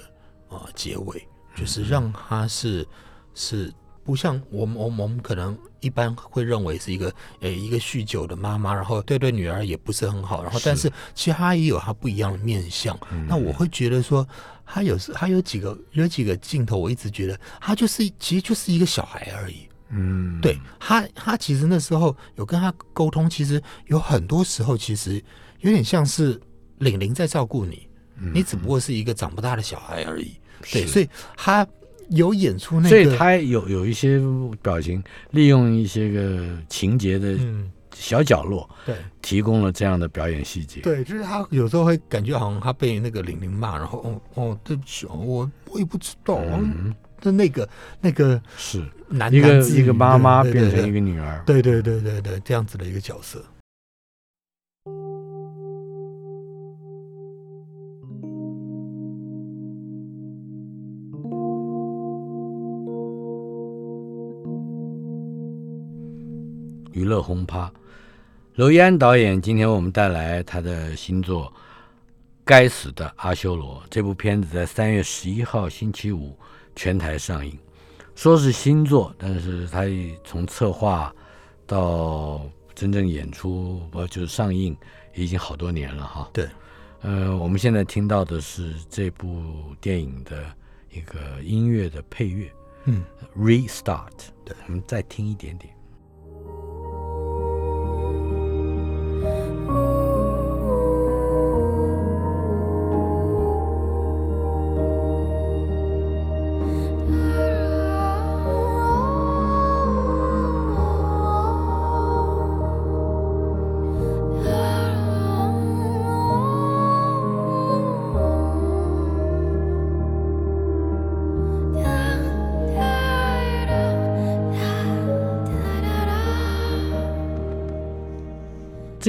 [0.50, 2.88] 啊、呃结尾，就是让他是
[3.36, 3.72] 是
[4.04, 12.98] 不像我们我们我们可能一般会认为是一个呃一个酗酒的妈妈，然后对对女儿也不是很好，然后但是其实她也有她不一样的面相。
[13.28, 14.28] 那我会觉得说，
[14.66, 19.69] 她有时她有几个有几个镜头，我一直觉得她就是其实就是一个小孩而已。
[19.90, 25.24] 嗯，对他，他其实那时候有跟他沟通，其实有很多时候其实
[25.62, 26.40] 有点像是
[26.78, 27.88] 玲玲在照顾你，
[28.18, 30.34] 嗯你只不过是一个长不大的小孩而已。
[30.72, 31.66] 对，所以他
[32.10, 34.22] 有演出那个，所以他有有一些
[34.62, 38.96] 表情，利用一些个情节的嗯，小角落，对。
[39.22, 40.82] 提供了这样的表演细节。
[40.82, 47.68] 对，就是他有时候会感觉好像他被那个玲玲骂，然后哦哦，对不起哦，我我也不知道，嗯，的那个
[48.02, 51.42] 那个是男一个一个妈妈变成一个女儿。
[51.46, 53.44] 对对对对对这样子的一个角色。
[66.92, 67.72] 娱乐轰趴。
[68.56, 71.46] 娄艺安导演今天为我们带来他的新作
[72.44, 73.76] 《该死的阿修罗》。
[73.90, 76.38] 这部片子在三月十一号星期五
[76.80, 77.60] 全台上映。
[78.16, 79.84] 说是新作，但是它
[80.24, 81.14] 从策划
[81.68, 82.42] 到
[82.74, 84.74] 真正演出，不，就是上映，
[85.14, 86.30] 已经好多年了哈。
[86.32, 86.48] 对，
[87.02, 90.46] 呃，我们现在听到的是这部电影的
[90.90, 92.50] 一个音乐的配乐
[92.86, 93.04] 嗯
[93.38, 94.30] ，，Restart。
[94.46, 95.74] 对，我们再听一点点。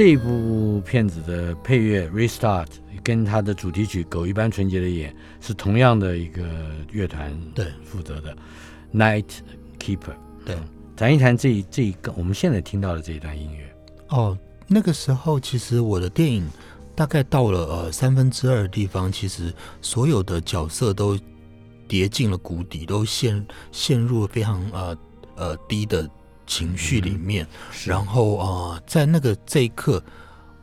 [0.02, 2.64] 这部片子的配乐《Restart》
[3.04, 5.12] 跟它的主题曲《狗一般纯洁的眼》
[5.46, 6.42] 是同样的一个
[6.90, 8.34] 乐团对负责的，
[8.94, 9.26] 《Night
[9.78, 9.98] Keeper》。
[10.46, 10.56] 对。
[10.96, 13.76] 谈一谈这一这一个我们现在听到的这一段音乐。
[14.08, 16.48] 哦，那个时候其实我的电影
[16.94, 21.14] 大概到了呃三分之二的地方，其实所有的角色都
[21.86, 24.98] 跌进了谷底，都陷陷入了非常呃
[25.36, 26.08] 呃低的
[26.50, 27.46] 情绪里面。
[27.86, 30.02] 然后呃，在那个这一刻，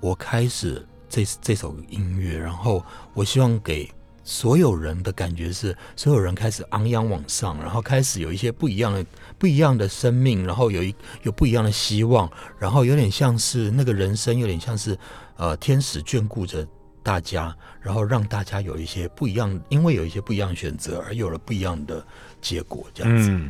[0.02, 2.84] 我开始这这首音乐，然后
[3.14, 3.90] 我希望给
[4.26, 9.06] 所有人的感觉是，所有人开始昂扬往上，然后开始有一些不一样的
[9.38, 12.30] 不一样的生命，然后有一有不一样的希望，
[12.60, 15.00] 然后有点像是那个人生，有点像是
[15.38, 16.68] 呃天使眷顾着
[17.02, 22.06] 大家，然后让大家有一些不一样，因为有一些不一样的选择，而有了不一样的
[22.42, 23.30] 结果，这样子。
[23.32, 23.50] 嗯，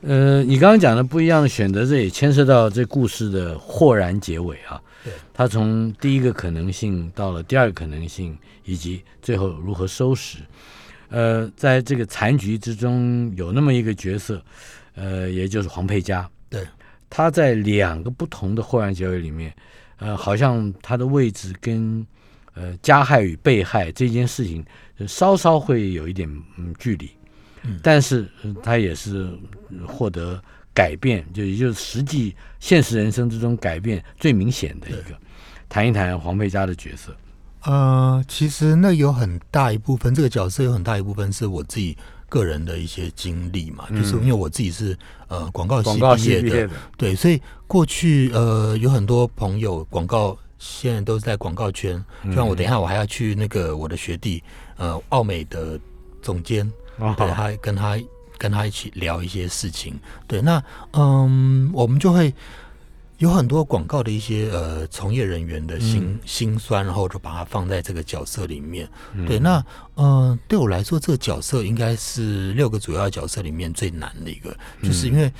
[0.00, 4.80] 呃，你刚刚讲的不一样的选择，这也牵涉到这故事的豁然结尾啊。
[5.04, 10.38] 对，他从第一个可能性到了第二个可能性，以及最后如何收拾。
[11.08, 14.40] 呃，在这个残局之中，有那么一个角色，
[14.94, 16.28] 呃，也就是黄佩佳。
[16.48, 16.64] 对，
[17.10, 19.52] 他在两个不同的豁然结尾里面，
[19.98, 22.06] 呃，好像他的位置跟
[22.54, 24.64] 呃加害与被害这件事情，
[24.98, 27.10] 呃稍稍会有一点嗯距离。
[27.64, 29.30] 嗯但是呃他也是
[29.70, 30.42] 呃获得
[30.74, 35.16] 改变，就也就是实际现实人生之中改变最明显的一个。
[35.68, 37.14] 谈一谈黄佩佳的角色。
[37.64, 41.94] 呃，其实那有很大一部分，这个角色有很大一部分是我自己
[42.28, 44.96] 个人的一些经历嘛，就是因为我自己是
[45.26, 54.42] 呃广告系毕业的，对，所以过去呃有很多朋友广告现在都是在广告圈，就像我等一下我还要去那个我的学弟
[54.76, 55.78] 呃奥美的
[56.22, 57.98] 总监，哦对他跟他
[58.36, 62.32] 跟他一起聊一些事情，对，那嗯我们就会。
[63.18, 68.88] 有很多广告的一些呃从业人员的心、嗯辛酸，然后就把它放在这个角色里面。
[69.12, 69.60] 嗯对，那
[69.96, 75.32] 呃对我来说，这个角色应该是六个主要角色里面最难的一个，就是因为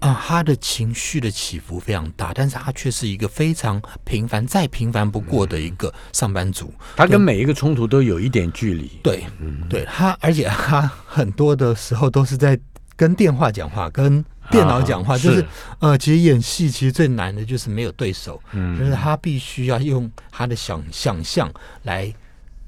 [0.00, 6.72] 啊、他的情绪的起伏非常大，但是他却是一个非常平凡、再平凡不过的一个上班族。
[6.96, 8.90] 他跟每一个冲突都有一点距离。
[9.02, 12.58] 对，嗯，对他，而且他很多的时候都是在
[12.94, 15.44] 跟电话讲话，跟电脑讲话，啊就是
[15.80, 22.12] 呃，其实演戏其实最难的就是没有对手，嗯就是他必须要用他的想想象来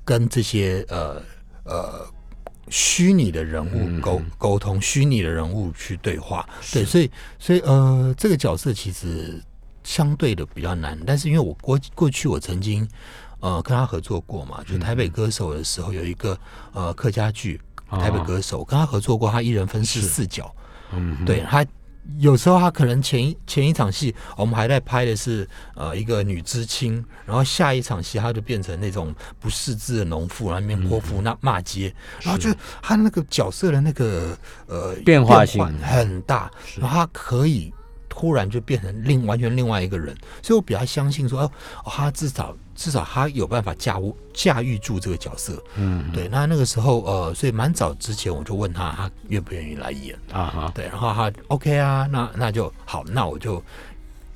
[0.04, 1.22] 跟这些呃
[1.64, 2.06] 呃
[2.70, 6.48] 虚拟的人物嗯沟沟通，虚拟的人物去对话。
[6.72, 9.42] 对，所以所以呃，这个角色其实
[9.84, 12.88] 相对的比较难，但是因为我过过去我曾经
[13.40, 16.38] 呃跟他合作过嘛，就台北歌手的时候有一个
[16.72, 17.60] 呃客家剧。
[17.90, 20.54] 台北歌手跟他合作过，他一人分饰四角，
[20.92, 21.66] 嗯，对他
[22.18, 32.50] 有时候他可能前一前一场戏，我们还在拍的是呃一个女知青，然后下一场戏他就变成那种不识字的农妇，然后那边泼妇那骂街，然后就
[32.82, 34.36] 他那个角色的那个
[34.66, 35.64] 呃变化性。
[35.80, 37.72] 很大，然后他可以
[38.20, 41.52] 突然就变成另完全另外一个人，所以我比较相信说，哦，
[41.86, 45.62] 哦他至少至少他有办法驾驭驾驭住这个角色。
[45.76, 50.14] 嗯，对，那那个时候呃，所以蛮早之前我就问他，他愿不愿意来演。
[50.30, 53.62] 啊哈，对，然后他 OK 啊，那那就好，那我就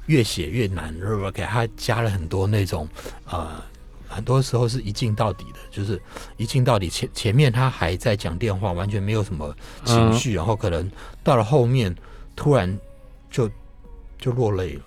[0.07, 1.31] 越写越难，是不是？
[1.31, 2.89] 给他加了很多那种
[3.27, 3.63] 呃，
[4.09, 6.01] 很多时候是一镜到底的，就是
[6.39, 9.55] 一镜到底前前面他还在讲电话，完全没有什么
[9.85, 10.91] 情绪，然后可能
[11.23, 11.95] 到了后面
[12.35, 12.79] 突然
[13.31, 13.51] 就
[14.25, 14.81] 就落泪了，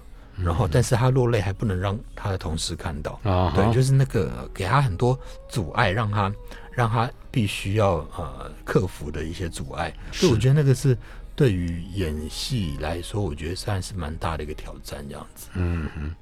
[0.43, 5.15] 然后但是他落泪还不能让他的同事看到，啊哈，对，就是那个给他很多
[5.47, 6.33] 阻碍，让他
[6.71, 9.93] 让他必须要呃克服的一些阻碍。
[10.11, 10.97] 所以我觉得那个是
[11.35, 15.49] 对于演戏来说，我觉得算是蛮大的一个挑战，这样子。
[15.53, 16.15] 嗯哼，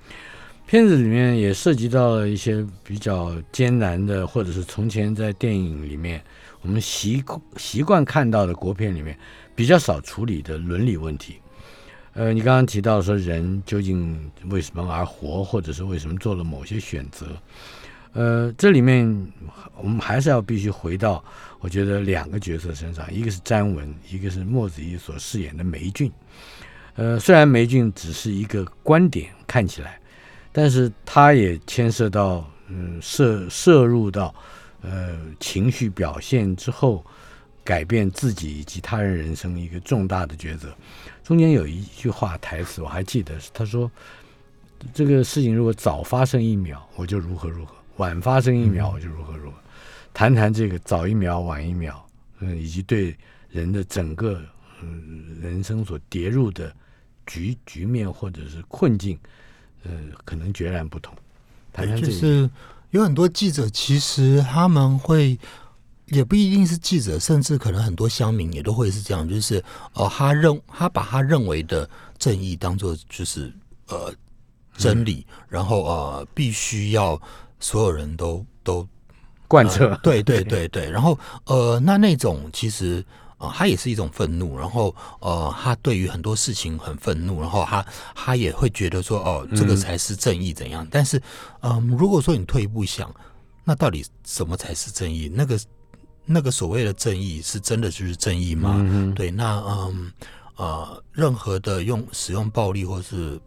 [0.67, 6.21] 片子里面也涉及到了一些比较艰难的，或者是从前在电影里面
[6.59, 7.23] 我们习
[7.55, 9.17] 习惯看到的国片里面
[9.55, 11.39] 比较少处理的伦理问题。
[12.15, 17.27] 呃，你刚刚提到说人究竟为什么而活，或者是为什么做了某些选择？
[18.13, 19.05] 呃，这里面
[19.75, 21.21] 我们还是要必须回到，
[21.59, 26.09] 我觉得两个角色身上，一个是詹文，一个是莫子仪所饰演的梅俊。
[26.95, 29.99] 呃，虽然梅俊只是一个观点看起来，
[30.53, 34.33] 但是他也牵涉到，嗯，涉摄入到，
[34.81, 37.05] 呃，情绪表现之后，
[37.65, 40.73] 改变自己以及他人人生一个重大的抉择。
[41.25, 43.91] 中间有一句话台词我还记得，是他说
[44.93, 49.57] ：“这个事情如果早发生一秒，我就如何如何；晚发生一秒，我就如何如何。”
[50.13, 51.99] 谈谈这个早一秒、晚一秒，
[52.41, 53.17] 嗯，以及对
[53.49, 54.39] 人的整个
[54.83, 56.71] 嗯人生所跌入的
[57.25, 59.17] 局局面或者是困境，
[59.83, 59.91] 呃，
[60.25, 61.11] 可能截然不同。
[61.73, 62.47] 谈谈这个，就是
[62.91, 65.35] 有很多记者，其实他们会。
[66.07, 73.51] 也不一定是记者，甚至可能很多乡民也都会是这样，就是呃，他认他把他认为的正义当做就是
[73.87, 74.13] 呃
[74.77, 77.19] 真理，然后呃必须要
[77.59, 78.87] 所有人都都
[79.47, 80.67] 贯彻、呃对对对。
[80.67, 83.03] 对，然后呃那那种其实
[83.37, 91.19] 呃他也是一种愤怒，然后呃他对于很多事情很愤怒，然后他他也会觉得说哦这个才是正义怎样，但是
[91.61, 93.13] 嗯、如果说你退一步想，
[93.63, 95.31] 那到底什么才是正义？
[95.33, 95.59] 那个
[96.25, 98.75] 那个所谓的正义是真的就是正义吗？
[98.77, 100.11] 嗯对，那嗯
[100.55, 103.39] 呃，任何的用使用暴力或是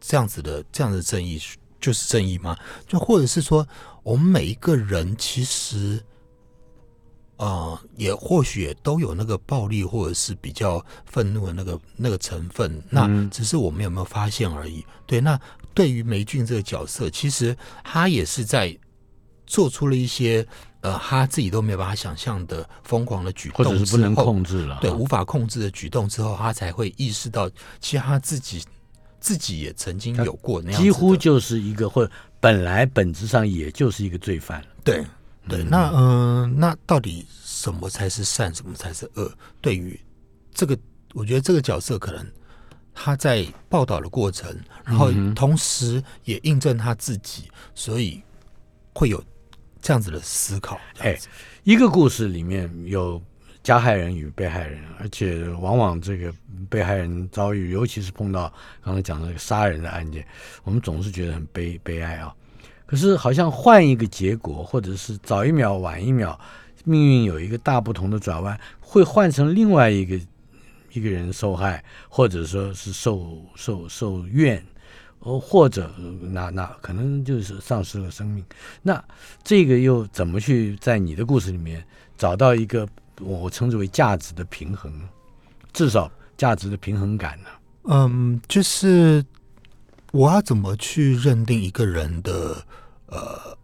[0.00, 1.40] 这样子的这样的正义
[1.80, 2.56] 就是正义吗？
[2.86, 3.66] 就或者是说，
[4.02, 6.02] 我们每一个人其实。
[7.40, 14.84] 呃，也或许也都有那个暴力或者是比较愤怒的那个那个成分，那嗯只是我们有没有发现而已。
[15.06, 15.40] 对，那
[15.72, 18.76] 对于梅俊这个角色，其实他也是在
[19.48, 20.46] 做出了一些
[20.82, 24.78] 呃他自己都没有办法想象的疯狂的举动或动，者是不能，控制了。
[24.80, 28.64] 对，无法控制的举动之后，他才会意识到，其实他自己
[29.18, 34.64] 自己也曾经有过那样几乎就是一个，或本来本质上也就是一个罪犯。
[34.84, 35.04] 对
[35.48, 39.32] 对，那嗯、呃那到底什么才是善，什么才是恶？
[39.60, 39.98] 对于
[40.54, 40.78] 这个，
[41.14, 42.24] 我觉得这个角色可能
[42.94, 47.44] 他在报道的过程，然后同时也印证他自己，
[47.74, 48.22] 所以
[48.94, 49.22] 会有
[49.80, 50.80] 这样子的思考。
[50.98, 51.18] 哎，
[51.64, 53.22] 一个故事里面有
[53.62, 56.32] 加害人与被害人，而且往往这个
[56.70, 58.52] 被害人遭遇，尤其是碰到
[58.82, 60.26] 刚才讲的那个杀人的案件，
[60.64, 62.34] 我们总是觉得很悲悲哀啊。
[62.86, 66.38] 可是好像换一个结果，或者是早一秒晚一秒，
[66.84, 70.18] 命运有一个大不同的转弯，会换成另外一个
[70.92, 74.64] 一个人受害，或者说是受受受怨。
[75.36, 78.44] 或者那那可能就是丧失了生命，
[78.82, 79.02] 那
[79.42, 81.84] 这个又怎么去在你的故事里面
[82.16, 82.88] 找到一个
[83.20, 85.08] 我称之为价值的平衡呢？
[85.72, 87.48] 至少价值的平衡感呢？
[87.90, 89.24] 嗯，就是
[90.12, 92.56] 我要怎么去认定一个人的
[93.06, 93.56] 呃，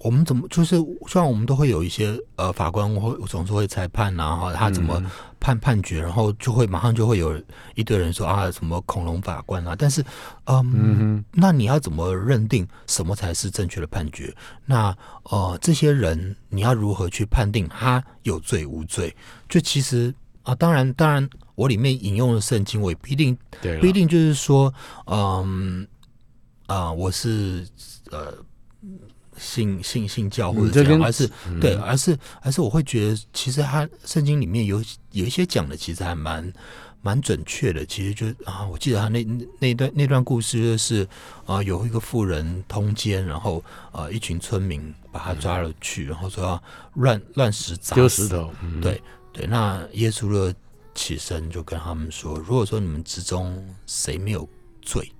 [0.00, 0.76] 我们怎么就是
[1.06, 5.02] 虽然我们都会有一些呃法官会总是会裁判啊，后，他怎么
[5.38, 7.38] 判判决，然后就会马上就会有
[7.74, 10.02] 一堆人说啊什么恐龙法官啊，但是
[10.46, 14.34] 嗯嗯那你要怎么认定什么才是正确的判决？
[14.64, 19.14] 那呃，这些人你要如何去判定他有罪无罪？
[19.48, 23.36] 就其实啊，当然，当然，我里面引用的圣经，我也不一定
[23.80, 24.72] 不一定就是说，
[25.04, 25.86] 嗯
[26.66, 27.68] 啊、我是
[28.10, 28.32] 呃
[29.40, 36.52] 信信信教或者这样，而是嗯对，而是而是我会觉得，其实他圣经里面有有一些讲的，其实还蛮
[37.00, 37.84] 蛮准确的。
[37.86, 41.08] 其实就啊，我记得他那那那段那段故事就是
[41.46, 46.62] 啊，有一个富人通奸，然后啊，一群村民把他抓了去，然后说要
[46.94, 50.54] 乱乱石砸丢石头，嗯，对对，那耶稣的
[50.94, 54.46] 起身就跟他们说，如果说你们之中谁没有
[54.82, 55.10] 罪，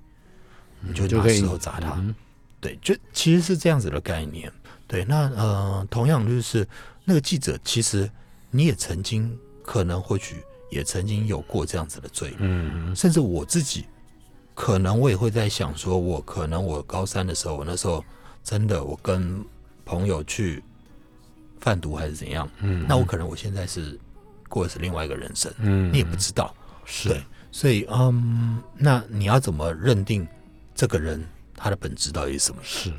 [0.81, 1.99] 你就拿石头砸他。
[2.61, 4.51] 嗯对，就其实是这样子的概念。
[4.87, 6.67] 对，那呃，同样就是
[7.03, 8.09] 那个记者，其实
[8.49, 13.85] 你也曾经可能或许也曾经有过这样子的罪，嗯甚至我自己，
[14.53, 18.03] 可能我也会在想，说我可能我高三的时候，我那时候
[18.43, 19.43] 真的我跟
[19.85, 20.61] 朋友去
[21.59, 23.97] 贩毒还是怎样，嗯那我可能我现在是
[24.49, 26.53] 过的是另外一个人生，嗯你也不知道，
[26.85, 30.27] 是对，所以嗯，那你要怎么认定
[30.75, 31.23] 这个人
[31.61, 32.61] 他的本质到底是什么？
[32.63, 32.91] 是，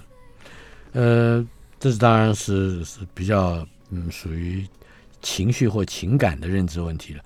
[0.93, 1.45] 呃，
[1.81, 4.65] 这是当然是是比较嗯属于
[5.21, 7.23] 情绪或情感的认知问题了。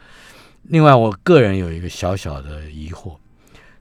[0.63, 3.17] 另外，我个人有一个小小的疑惑，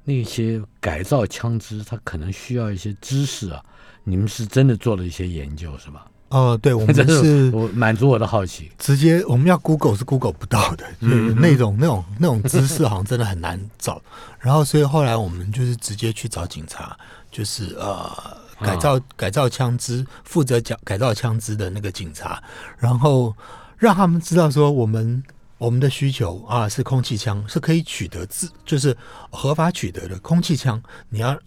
[0.04, 3.64] 那些改造枪支，它可能需要一些知识啊。
[4.04, 6.06] 你们是真的做了一些研究是吧？
[6.30, 8.70] 哦，对， 我这们是我满足我的好奇。
[8.78, 14.02] 直接我们要 Google 是 Google 不到的，就是那种那种那种知识好像真的很难找。
[14.40, 16.96] 然后所以后来我们就是直接去找警察，
[17.36, 18.10] 就是呃
[18.62, 22.42] 改造、改造枪支负责讲改造枪支的那个警察，
[22.78, 23.36] 然后
[23.78, 25.22] 让他们知道说我们
[25.58, 28.96] 我们的需求啊是空气枪是可以取得自就是
[29.30, 31.38] 合法取得的空气枪，你要。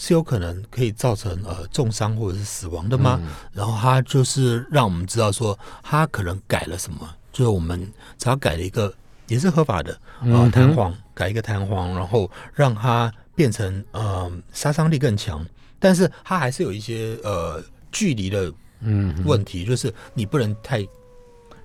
[0.00, 3.20] 是有可能可以造成呃重伤或者是死亡的吗？
[3.52, 7.00] 然后他就是让我们知道说他可能改了什么，
[7.32, 8.94] 就是我们只要改了一个
[9.26, 15.46] 也是合法的啊、弹簧，改一个弹簧，然后让它变成呃杀伤力更强，
[15.78, 17.62] 但是它还是有一些呃
[17.92, 20.84] 距离的嗯，问题，就是你不能太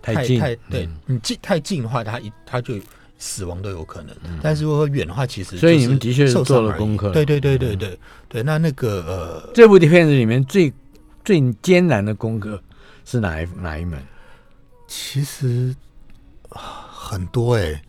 [0.04, 1.00] 太近，太对嗯。
[1.08, 2.76] 你近太近的话，它一它就
[3.18, 4.16] 死亡都有可能。
[4.40, 7.10] 但是如果远的话，其实嗯所以你们的确做了功课。
[7.10, 7.98] 对对对对对
[8.30, 10.72] 对，那那个呃这部片子里面最
[11.26, 12.62] 最艰难的功课
[13.04, 14.00] 是哪一哪一门？
[14.88, 15.76] 其实
[16.50, 17.82] 啊很多哎、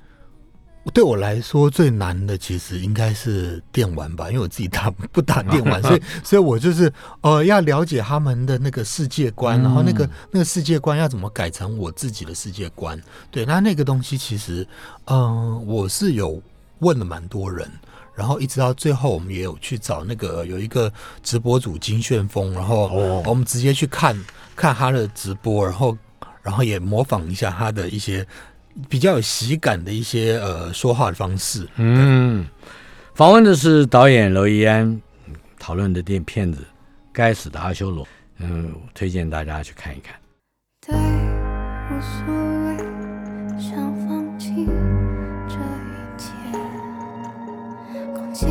[0.92, 13.00] 对我来说最难的其实应该是电玩吧， 因为我自己打 不打电玩，所以 所以我就是呃要了解他们的那个世界观，然后那个那个世界观要怎么改成我自己的世界观。
[13.30, 14.66] 对，那那个东西其实
[15.06, 16.40] 嗯、我是有
[16.80, 17.68] 问了蛮多人。
[18.16, 24.16] 然后一直到最后，我们也有去找那个有一个直播主金旋风，然后哦我们直接去看
[24.54, 25.98] 看他的直播，然后
[26.40, 28.24] 然后也模仿一下他的一些
[28.88, 31.68] 比较有喜感的一些呃说话的方式。
[31.76, 32.46] 嗯，
[33.14, 35.00] 访问的是导演娄艺安，
[35.58, 36.62] 讨论的电片子
[37.12, 38.04] 《该死的阿修罗》。
[38.38, 40.14] 嗯，推荐大家去看一看。
[40.86, 42.26] 对，无所
[42.66, 42.76] 谓，
[43.62, 44.66] 想放弃
[45.48, 46.28] 这一切。
[48.12, 48.46] 空气